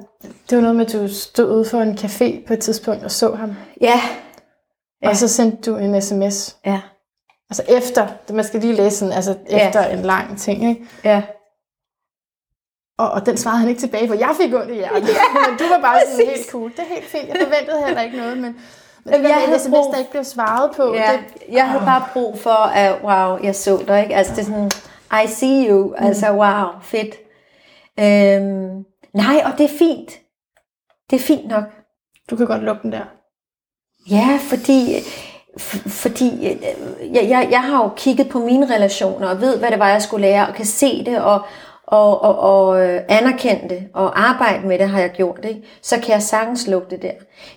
[0.50, 3.10] det var noget med, at du stod ude for en café på et tidspunkt og
[3.10, 3.50] så ham,
[3.80, 3.86] Ja.
[3.86, 4.00] ja.
[5.02, 5.08] Ja.
[5.08, 6.80] og så sendte du en sms, Ja.
[7.50, 9.66] altså efter, man skal lige læse sådan, altså Ja.
[9.68, 10.84] efter en lang ting, ikke?
[11.04, 11.22] Ja.
[12.98, 15.08] Og, og den svarede han ikke tilbage, for jeg fik ondt i hjertet.
[15.18, 16.36] Ja, men du var bare sådan præcis.
[16.40, 16.70] helt cool.
[16.70, 17.28] Det er helt fint.
[17.28, 18.56] Jeg forventede heller ikke noget, men,
[19.04, 20.94] men det jeg havde sms, brug- der ikke blev svaret på.
[20.94, 21.12] ja.
[21.12, 24.02] Det, Jeg havde bare brug for, at wow, jeg så dig.
[24.02, 24.14] Ikke?
[24.14, 24.70] Altså det er sådan,
[25.24, 25.86] I see you.
[25.88, 26.06] Mm.
[26.06, 27.14] Altså wow, fedt.
[28.00, 28.84] Øhm,
[29.14, 30.10] nej, og det er fint.
[31.10, 31.64] Det er fint nok.
[32.30, 33.04] du kan godt lukke den der.
[34.10, 34.96] Ja, fordi,
[35.60, 36.56] f- fordi øh,
[37.14, 40.02] jeg, jeg, jeg har jo kigget på mine relationer og ved, hvad det var, jeg
[40.02, 41.40] skulle lære, og kan se det og,
[41.86, 45.44] og, og, og øh, anerkende det og arbejde med det, har jeg gjort.
[45.44, 45.62] Ikke?
[45.82, 47.12] Så kan jeg sagtens lukke det der.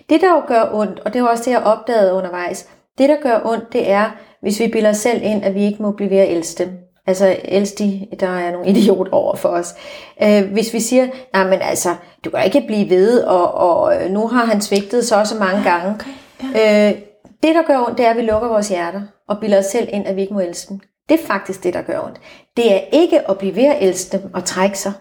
[0.08, 3.08] Det, der jo gør ondt, og det er jo også det, jeg opdagede undervejs, det,
[3.08, 5.92] der gør ondt, det er, hvis vi bilder os selv ind, at vi ikke må
[5.92, 6.78] blive ved at elske dem.
[7.08, 7.36] Altså
[7.78, 9.74] de, der er nogle idiot over for os.
[10.22, 11.94] Øh, hvis vi siger, nej men altså,
[12.24, 15.34] du kan ikke blive ved, og, og øh, nu har han svigtet så og så
[15.38, 15.94] mange gange.
[15.94, 16.10] Okay,
[16.54, 16.88] ja.
[16.88, 16.94] Øh,
[17.42, 19.88] det, der gør ondt, det er, at vi lukker vores hjerter og bilder os selv
[19.92, 20.80] ind, at vi ikke må elske dem.
[21.08, 22.20] Det er faktisk det, der gør ondt.
[22.56, 24.92] Det er ikke at blive ved at elske dem og trække sig.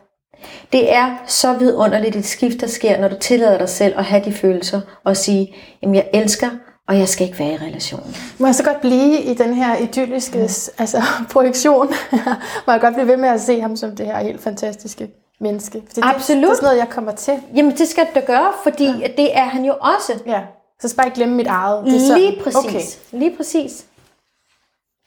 [0.71, 4.23] Det er så vidunderligt et skift, der sker, når du tillader dig selv at have
[4.25, 6.49] de følelser og sige, jamen jeg elsker,
[6.87, 8.15] og jeg skal ikke være i relationen.
[8.39, 10.39] Må jeg så godt blive i den her idylliske
[10.77, 11.87] altså, projektion?
[12.67, 15.09] Må jeg godt blive ved med at se ham som det her helt fantastiske
[15.39, 15.81] menneske?
[15.87, 16.43] Fordi Det, Absolut.
[16.43, 17.41] det er sådan noget, jeg kommer til.
[17.55, 19.07] Jamen det skal du da gøre, fordi ja.
[19.17, 20.23] det er han jo også.
[20.25, 20.41] Ja.
[20.79, 21.85] Så skal jeg ikke glemme mit eget.
[21.85, 22.65] Det er sådan, Lige præcis.
[22.65, 23.19] Okay.
[23.19, 23.85] Lige præcis.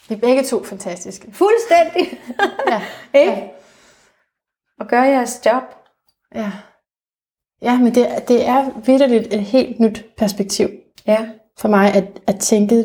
[0.08, 1.32] Vi er begge to fantastiske.
[1.32, 2.18] Fuldstændig.
[2.70, 2.82] Ja.
[3.20, 3.32] Ikke?
[3.32, 3.42] Ja.
[4.80, 5.62] Og gør jeres job.
[6.34, 6.50] Ja,
[7.62, 10.68] ja men det, det er vidderligt et helt nyt perspektiv
[11.06, 11.28] Ja.
[11.60, 12.84] For mig at, at tænke,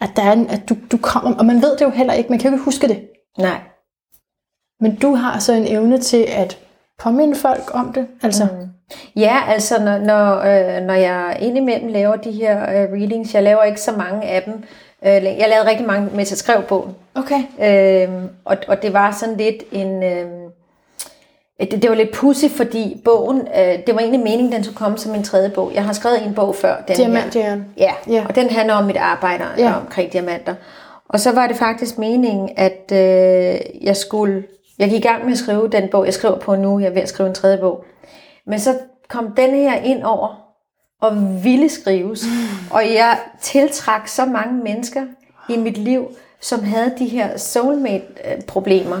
[0.00, 2.30] at, der er en, at du, du kommer, og man ved det jo heller ikke,
[2.30, 3.08] man kan jo ikke huske det,
[3.38, 3.60] Nej.
[4.80, 6.58] men du har så en evne til at
[6.98, 8.44] påminde folk om det, altså.
[8.44, 8.68] Mm.
[9.16, 13.62] Ja, altså når, når, øh, når jeg indimellem laver de her øh, readings, jeg laver
[13.62, 14.54] ikke så mange af dem,
[15.02, 17.42] øh, jeg lavede rigtig mange med til skrev bogen, Okay.
[17.60, 20.02] øh, og, og det var sådan lidt en...
[20.02, 20.41] Øh,
[21.70, 24.98] det, det var lidt pudsig, fordi bogen, øh, det var egentlig meningen, den skulle komme
[24.98, 25.70] som en tredje bog.
[25.74, 26.76] Jeg har skrevet en bog før.
[26.88, 26.96] Den.
[26.96, 27.64] Diamantjæren.
[27.76, 28.24] Ja, Ja.
[28.28, 29.62] og den handler om mit arbejde Ja.
[29.68, 29.76] ja.
[29.80, 30.54] omkring diamanter.
[31.08, 34.44] Og så var det faktisk meningen, at øh, jeg skulle...
[34.78, 36.78] Jeg gik i gang med at skrive den bog, jeg skriver på nu.
[36.78, 37.84] Jeg er ved at skrive en tredje bog.
[38.46, 38.74] Men så
[39.08, 40.38] kom den her ind over
[41.02, 42.24] og ville skrives.
[42.26, 42.66] Mm.
[42.76, 45.02] Og jeg tiltrak så mange mennesker
[45.48, 46.06] i mit liv,
[46.40, 48.96] som havde de her soulmate-problemer.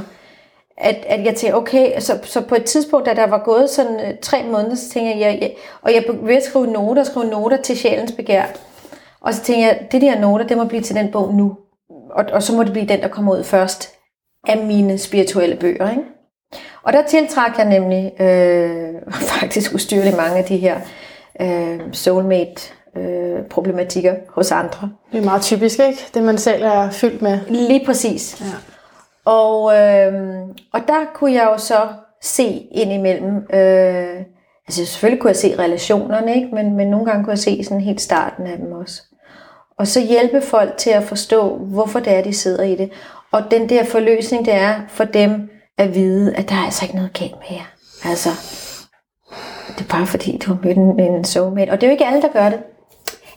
[0.78, 4.00] At, at jeg tænkte, okay, så, så på et tidspunkt, da der var gået sådan
[4.00, 5.52] øh, tre måneder, så tænkte jeg, jeg, jeg
[5.82, 8.44] og jeg ved at skrive noter, skrive noter til sjælens begær.
[9.20, 11.56] Og så tænkte jeg, det der noter, det må blive til den bog nu.
[12.10, 13.92] Og, og så må det blive den, der kommer ud først
[14.48, 15.90] af mine spirituelle bøger.
[15.90, 16.02] Ikke?
[16.82, 18.94] Og der tiltrak jeg nemlig øh,
[19.38, 20.80] faktisk ustyrligt mange af de her
[21.40, 24.90] øh, soulmate-problematikker hos andre.
[25.12, 26.06] Det er meget typisk, ikke?
[26.14, 27.38] Det man selv er fyldt med.
[27.48, 28.40] Lige præcis.
[28.40, 28.46] Ja.
[29.24, 30.12] Og, øh,
[30.72, 31.88] og der kunne jeg jo så
[32.22, 34.20] se ind imellem, øh,
[34.68, 36.48] altså selvfølgelig kunne jeg se relationerne, ikke?
[36.54, 39.02] Men, men nogle gange kunne jeg se sådan helt starten af dem også.
[39.78, 42.90] Og så hjælpe folk til at forstå, hvorfor det er, de sidder i det.
[43.32, 46.96] Og den der forløsning, det er for dem at vide, at der er altså ikke
[46.96, 47.72] noget galt med jer.
[48.10, 48.28] Altså,
[49.68, 51.70] det er bare fordi, du har mødt en, en soulmate.
[51.70, 52.58] Og det er jo ikke alle, der gør det.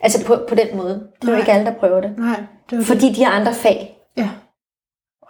[0.02, 1.08] Altså på, på den måde.
[1.22, 2.18] Det er jo ikke alle, der prøver det.
[2.18, 3.95] Nej, det Fordi de har andre fag.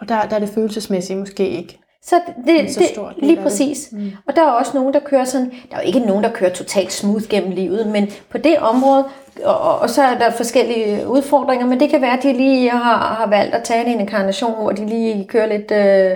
[0.00, 1.78] Og der, der er det følelsesmæssigt måske ikke.
[2.02, 3.44] Så det, er så det, stor del lige af det.
[3.44, 3.88] præcis.
[3.92, 4.12] Mm.
[4.28, 6.50] Og der er også nogen, der kører sådan, der er jo ikke nogen, der kører
[6.52, 9.04] totalt smooth gennem livet, men på det område,
[9.44, 12.70] og, og, og så er der forskellige udfordringer, men det kan være, at de lige
[12.70, 16.10] har, har valgt at tage en inkarnation, hvor de lige kører lidt øh,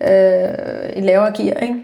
[0.00, 1.74] øh, i lavere gear, ikke?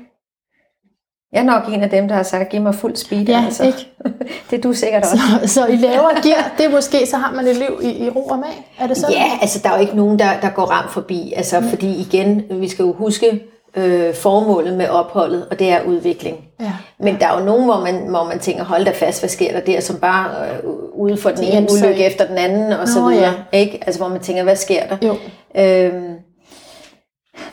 [1.33, 3.22] Jeg er nok en af dem, der har sagt, giv mig fuld speed.
[3.28, 3.64] Ja, altså.
[3.64, 3.89] ikke?
[4.51, 5.18] det er du sikkert også.
[5.43, 8.09] Så, så i lavere gear, det er måske, så har man et liv i, i
[8.11, 8.70] ro og mag.
[8.80, 9.14] Er det sådan?
[9.16, 11.33] Ja, altså der er jo ikke nogen, der, der går ramt forbi.
[11.37, 11.68] Altså, mm.
[11.68, 13.41] fordi igen, vi skal jo huske,
[13.76, 16.37] øh, formålet med opholdet, og det er udvikling.
[16.61, 16.72] Ja.
[17.01, 19.53] Men der er jo nogen, hvor man, hvor man tænker, hold da fast, hvad sker
[19.53, 22.72] der der, som bare øh, ude for den ene så ulykke i- efter den anden,
[22.72, 23.35] og så Nå, videre.
[23.53, 23.59] ja.
[23.59, 23.78] Ikke?
[23.87, 24.97] Altså hvor man tænker, hvad sker der?
[25.07, 25.16] Jo.
[25.57, 26.14] Øhm,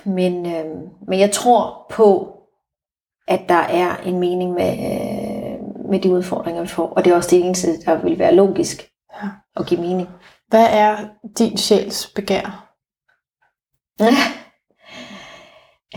[0.06, 2.28] men, øhm, men jeg tror på,
[3.30, 6.88] at der er en mening med, øh, med de udfordringer, vi får.
[6.88, 8.90] Og det er også det eneste, der vil være logisk
[9.24, 9.28] Ja.
[9.56, 10.08] og give mening.
[10.48, 10.98] Hvad er
[11.38, 12.66] din sjæls begær?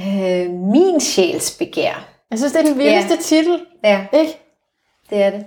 [0.01, 2.09] øh, min sjæls begær.
[2.30, 3.20] Jeg synes, det er den vildeste Ja.
[3.22, 4.33] titel, Ja, ikke?
[5.11, 5.45] det er det.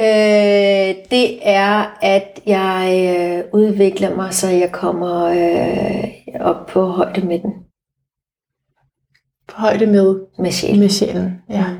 [0.00, 6.08] Øh, det er, at jeg øh, udvikler mig, så jeg kommer øh,
[6.40, 7.52] op på højde med den,
[9.48, 10.80] På højde med, med sjælen.
[10.80, 11.42] med sjælen.
[11.50, 11.66] Ja.
[11.68, 11.78] Mm.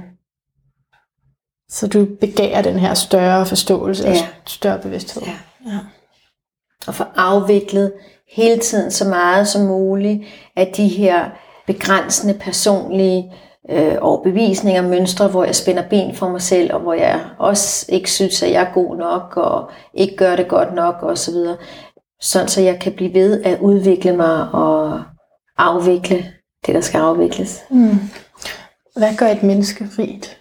[1.69, 4.27] Så du begærer den her større forståelse og Ja.
[4.47, 5.23] større bevidsthed.
[5.23, 5.37] Ja.
[5.73, 5.79] Ja.
[6.87, 7.93] og få afviklet
[8.37, 10.23] hele tiden så meget som muligt
[10.57, 11.31] af de her
[11.67, 13.33] begrænsende personlige
[13.71, 18.11] øh, overbevisninger, mønstre, hvor jeg spænder ben for mig selv, og hvor jeg også ikke
[18.11, 21.57] synes, at jeg er god nok, og ikke gør det godt nok, og så videre.
[22.21, 25.03] Sådan så jeg kan blive ved at udvikle mig og
[25.59, 26.25] afvikle
[26.67, 27.65] det, der skal afvikles.
[27.71, 27.99] Mm.
[28.97, 30.41] Hvad gør et menneske rigt?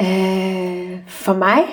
[0.00, 1.64] Øh, for mig?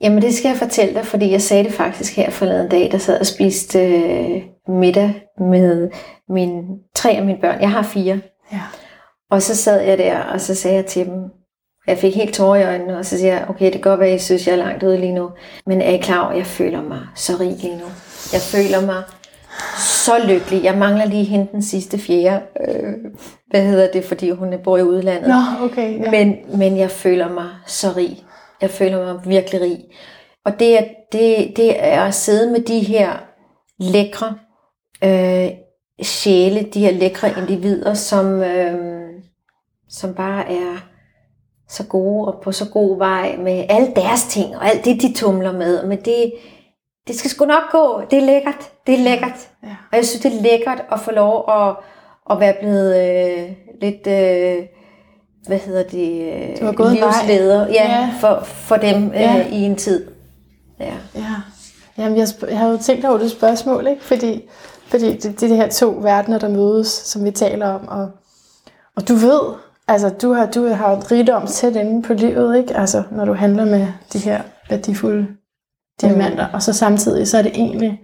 [0.00, 2.98] Jamen det skal jeg fortælle dig, fordi jeg sagde det faktisk her forleden dag, der
[2.98, 5.90] sad og spiste øh, middag med
[6.28, 6.62] mine,
[6.94, 7.60] tre af mine børn.
[7.60, 8.20] Jeg har fire.
[8.52, 8.60] Ja.
[9.30, 11.30] Og så sad jeg der, og så sagde jeg til dem,
[11.86, 14.14] jeg fik helt tårer i øjnene, og så siger jeg, okay, det kan godt være,
[14.14, 15.30] I synes, jeg er langt ude lige nu,
[15.66, 17.84] men er I klar over, jeg føler mig så rig lige nu?
[18.32, 19.02] Jeg føler mig
[19.78, 20.64] så lykkelig.
[20.64, 22.42] Jeg mangler lige hende den sidste fjerde.
[22.68, 22.94] Øh,
[23.50, 25.28] hvad hedder det, fordi hun bor i udlandet.
[25.28, 26.04] Nå, okay.
[26.04, 26.10] Ja.
[26.10, 28.24] Men, men jeg føler mig så rig.
[28.60, 29.78] Jeg føler mig virkelig rig.
[30.44, 33.12] Og det er, det, det er at sidde med de her
[33.78, 34.34] lækre
[35.04, 35.50] øh,
[36.02, 39.08] sjæle, de her lækre individer, som, øh,
[39.88, 40.76] som bare er
[41.68, 45.12] så gode og på så god vej med alle deres ting og alt det, de
[45.12, 45.86] tumler med.
[45.86, 46.32] Men det,
[47.08, 48.02] det skal sgu nok gå.
[48.10, 48.70] Det er lækkert.
[48.86, 49.48] Det er lækkert.
[49.62, 49.68] Ja.
[49.92, 51.76] Og jeg synes, det er lækkert at få lov at,
[52.30, 53.50] at være blevet øh,
[53.80, 54.66] lidt, øh,
[55.46, 57.08] hvad hedder det, øh, Du har gået en vej.
[57.08, 58.10] livsleder ja, Ja.
[58.20, 59.46] For, for dem øh, Ja.
[59.48, 60.06] i en tid.
[60.80, 60.92] Ja.
[61.14, 61.26] Ja.
[61.98, 64.04] Jamen, jeg, jeg har jo tænkt over det spørgsmål, ikke?
[64.04, 64.42] Fordi,
[64.86, 67.88] fordi det, det er de her to verdener, der mødes, som vi taler om.
[67.88, 68.10] Og,
[68.96, 69.40] og du ved,
[69.88, 72.76] altså du har, du har et rigdom tæt inde på livet, ikke?
[72.76, 74.40] Altså når du handler med de her
[74.70, 75.26] værdifulde
[76.02, 76.48] diamanter.
[76.48, 76.54] Mm.
[76.54, 78.00] Og så samtidig, så er det egentlig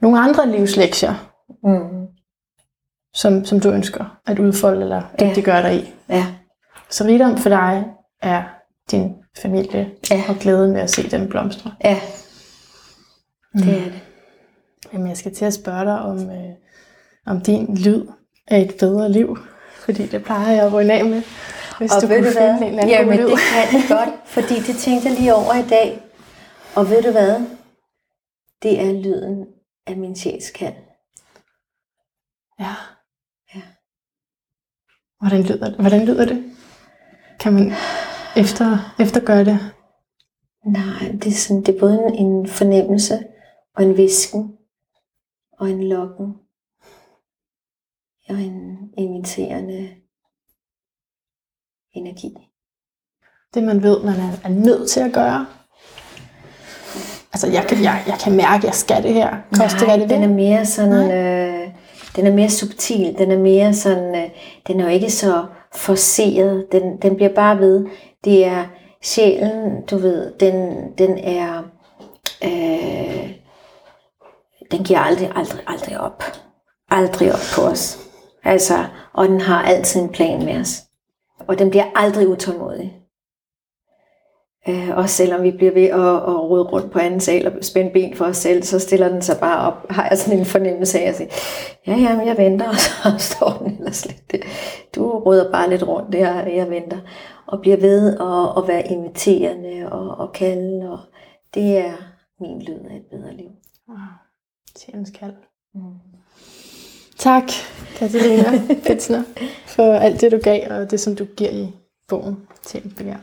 [0.00, 1.32] nogle andre livslektier,
[1.64, 2.06] Mm.
[3.14, 5.28] som, som du ønsker at udfolde eller Ja.
[5.28, 5.94] dygtiggøre dig i.
[6.08, 6.26] ja.
[6.90, 7.84] Så rigdom for dig
[8.22, 8.42] er
[8.90, 10.22] din familie Ja.
[10.28, 11.72] og glæden ved at se dem blomstre.
[11.84, 12.00] Ja.
[13.54, 14.00] Det er det.
[14.92, 16.48] Jamen, jeg skal til at spørge dig om, øh,
[17.26, 18.06] om din lyd
[18.48, 19.38] er et bedre liv.
[19.84, 21.22] Fordi det plejer jeg at runde af med,
[21.78, 24.76] hvis Og du ved kunne finde en anden Jamen, det kan det godt, fordi det
[24.76, 26.02] tænkte jeg lige over i dag.
[26.76, 27.40] Og ved du hvad?
[28.62, 29.46] Det er lyden
[29.86, 30.74] af min sjælskald.
[32.58, 32.74] Ja.
[33.54, 33.62] Ja.
[35.18, 35.80] Hvordan lyder det?
[35.80, 36.56] Hvordan lyder det?
[37.40, 37.72] Kan man
[38.36, 39.58] efter, eftergøre det?
[40.64, 43.14] Nej, det er, sådan, det er både en, en fornemmelse
[43.74, 44.58] og en visken
[45.52, 46.34] og en lokken
[48.28, 49.96] og en inviterende
[51.92, 52.34] energi.
[53.54, 55.55] Det man ved, man er, er nødt til at gøre.
[57.36, 59.36] Altså, jeg kan, jeg, jeg kan mærke, at jeg skal det her.
[59.60, 61.68] Koste hvad det den er mere sådan, øh,
[62.16, 64.30] den er mere subtil, den er mere sådan, øh,
[64.66, 67.86] den er jo ikke så forceret, den, den bliver bare ved.
[68.24, 68.64] Det er
[69.02, 71.62] sjælen, du ved, den, den er,
[72.44, 73.30] øh,
[74.70, 76.22] den giver aldrig, aldrig, aldrig op.
[76.90, 77.98] Aldrig op på os.
[78.44, 80.82] Altså, og den har altid en plan med os.
[81.48, 82.92] Og den bliver aldrig utålmodig.
[84.68, 87.90] Øh, også selvom vi bliver ved at, at rode rundt på anden sal og spænde
[87.92, 91.00] ben for os selv, så stiller den sig bare op, har jeg sådan en fornemmelse
[91.00, 91.30] af at sige,
[91.86, 94.44] ja, ja, men jeg venter, og så står den ellers lidt.
[94.94, 96.98] Du råder bare lidt rundt, jeg, jeg venter.
[97.46, 100.98] Og bliver ved at, at være inviterende og, og kalde, og
[101.54, 101.92] det er
[102.40, 103.50] min lyd af et bedre liv.
[104.78, 105.34] Sjælens kald.
[105.74, 105.80] Mm.
[107.18, 107.44] Tak,
[107.96, 109.22] Katarina Pitsner,
[109.66, 111.72] for alt det, du gav, og det, som du giver i
[112.08, 113.16] bogen til begær.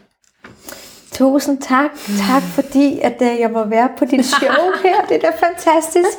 [1.14, 1.90] Tusind tak.
[2.28, 5.06] Tak fordi, at øh, jeg må være på dit show her.
[5.10, 6.18] Det er da fantastisk.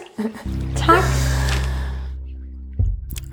[0.76, 1.05] Tak.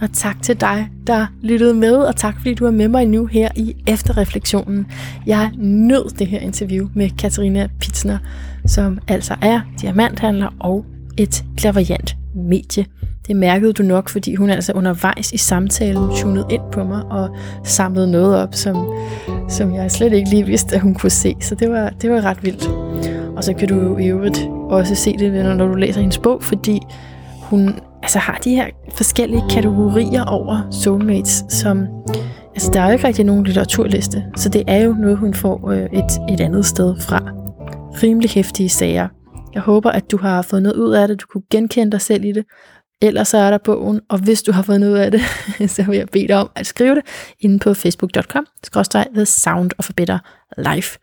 [0.01, 3.26] Og tak til dig, der lyttede med, og tak fordi du er med mig nu
[3.26, 4.88] her i efterreflektionen.
[5.26, 8.18] Jeg nød det her interview med Katarina Pitsner,
[8.66, 10.86] som altså er diamanthandler og
[11.18, 12.86] et klaverjant medie.
[13.27, 17.29] Det mærkede du nok, fordi hun altså undervejs i samtalen tunede ind på mig og
[17.63, 18.93] samlede noget op, som,
[19.49, 21.36] som jeg slet ikke lige vidste, at hun kunne se.
[21.39, 22.69] Så det var, det var ret vildt.
[23.36, 26.79] Og så kan du i øvrigt også se det, når du læser hendes bog, fordi
[27.41, 27.73] hun
[28.03, 28.65] altså har de her
[28.95, 31.88] forskellige kategorier over soulmates, som
[32.55, 35.69] altså der er jo ikke rigtig nogen litteraturliste, så det er jo noget, hun får
[35.71, 37.23] øh, et, et andet sted fra.
[38.03, 39.07] Rimelig hæftige sager.
[39.54, 42.26] Jeg håber, at du har fået noget ud af det, du kunne genkende dig selv
[42.26, 42.45] i det.
[43.02, 45.22] Ellers så er der bogen, og hvis du har fået noget ud af det,
[45.76, 47.06] så vil jeg bede dig om at skrive det
[47.39, 48.45] inde på facebook.com,
[49.14, 50.20] The Sound of a Better
[50.58, 50.99] Life.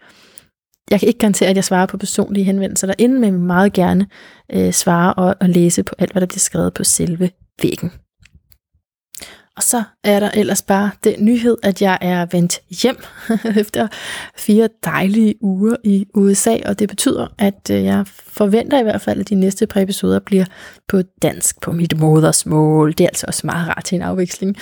[0.91, 3.73] Jeg kan ikke garantere, at jeg svarer på personlige henvendelser derinde, men jeg vil meget
[3.73, 4.07] gerne
[4.53, 7.31] øh, svare og, og læse på alt, hvad der bliver skrevet på selve
[7.63, 7.93] væggen.
[9.59, 12.97] Og så er der ellers bare den nyhed, at jeg er vendt hjem
[13.63, 13.89] efter
[14.37, 19.21] fire dejlige uger i USA, og det betyder, at øh, jeg forventer i hvert fald,
[19.21, 20.45] at de næste par episoder bliver
[20.89, 22.93] på dansk på mit modersmål.
[22.93, 24.57] Det er altså også meget rart til en afveksling,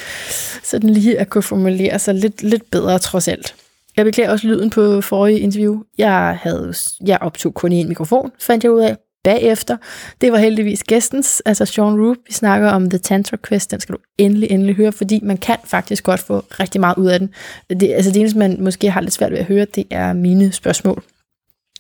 [0.63, 3.55] så den lige at kunne formulere sig lidt, lidt bedre trods alt.
[3.97, 5.83] Jeg beklager også lyden på forrige interview.
[5.99, 6.75] Jeg, havde,
[7.07, 9.77] jeg optog kun i en mikrofon, fandt jeg ud af bagefter.
[10.21, 12.17] Det var heldigvis gæstens, altså Sean Roop.
[12.27, 15.57] Vi snakker om The Tantra Quest, den skal du endelig, endelig høre, fordi man kan
[15.65, 17.31] faktisk godt få rigtig meget ud af den.
[17.71, 20.53] Det, altså det eneste, man måske har lidt svært ved at høre, det er mine
[20.53, 21.03] spørgsmål.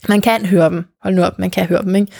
[0.08, 0.84] Man kan høre dem.
[1.02, 2.12] Hold nu op, man kan høre dem, ikke?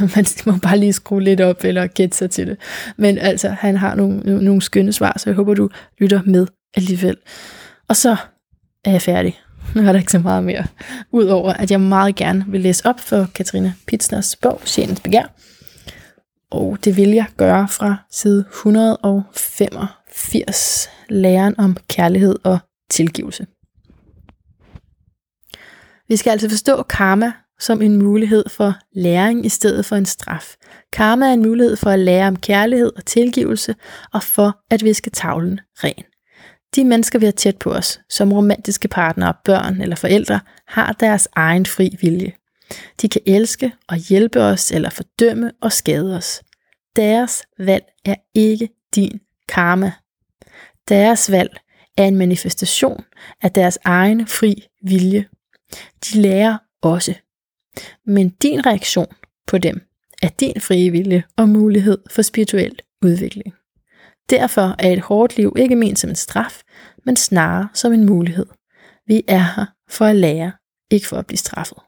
[0.16, 2.56] Man må bare lige skrue lidt op eller gætte sig til det.
[2.96, 5.68] Men altså, han har nogle, nogle skønne svar, så jeg håber, du
[5.98, 7.16] lytter med alligevel.
[7.88, 8.16] Og så
[8.84, 9.40] er jeg færdig.
[9.74, 10.66] Nu er der ikke så meget mere.
[11.12, 15.34] Udover at jeg meget gerne vil læse op for Katrine Pitsners bog, Sjælens Begær.
[16.50, 22.58] Og det vil jeg gøre fra side 185, læren om kærlighed og
[22.90, 23.46] tilgivelse.
[26.08, 30.54] Vi skal altså forstå karma som en mulighed for læring i stedet for en straf.
[30.92, 33.74] Karma er en mulighed for at lære om kærlighed og tilgivelse,
[34.12, 36.04] og for at viske tavlen ren.
[36.78, 41.28] De mennesker, vi har tæt på os, som romantiske partnere, børn eller forældre, har deres
[41.32, 42.32] egen fri vilje.
[43.02, 46.42] De kan elske og hjælpe os eller fordømme og skade os.
[46.96, 49.92] Deres valg er ikke din karma.
[50.88, 51.56] Deres valg
[51.96, 53.04] er en manifestation
[53.42, 55.26] af deres egen fri vilje.
[56.04, 57.14] De lærer også.
[58.06, 59.14] Men din reaktion
[59.46, 59.80] på dem
[60.22, 63.54] er din frie vilje og mulighed for spirituel udvikling.
[64.30, 66.62] Derfor er et hårdt liv ikke ment som en straf,
[67.08, 68.46] men snarere som en mulighed.
[69.06, 70.52] Vi er her for at lære,
[70.90, 71.78] ikke for at blive straffet.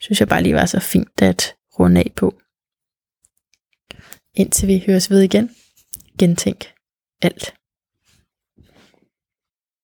[0.00, 2.28] Synes jeg bare lige var så fint at runde af på.
[4.34, 5.56] Indtil vi høres ved igen,
[6.18, 6.74] gentænk
[7.22, 7.54] alt.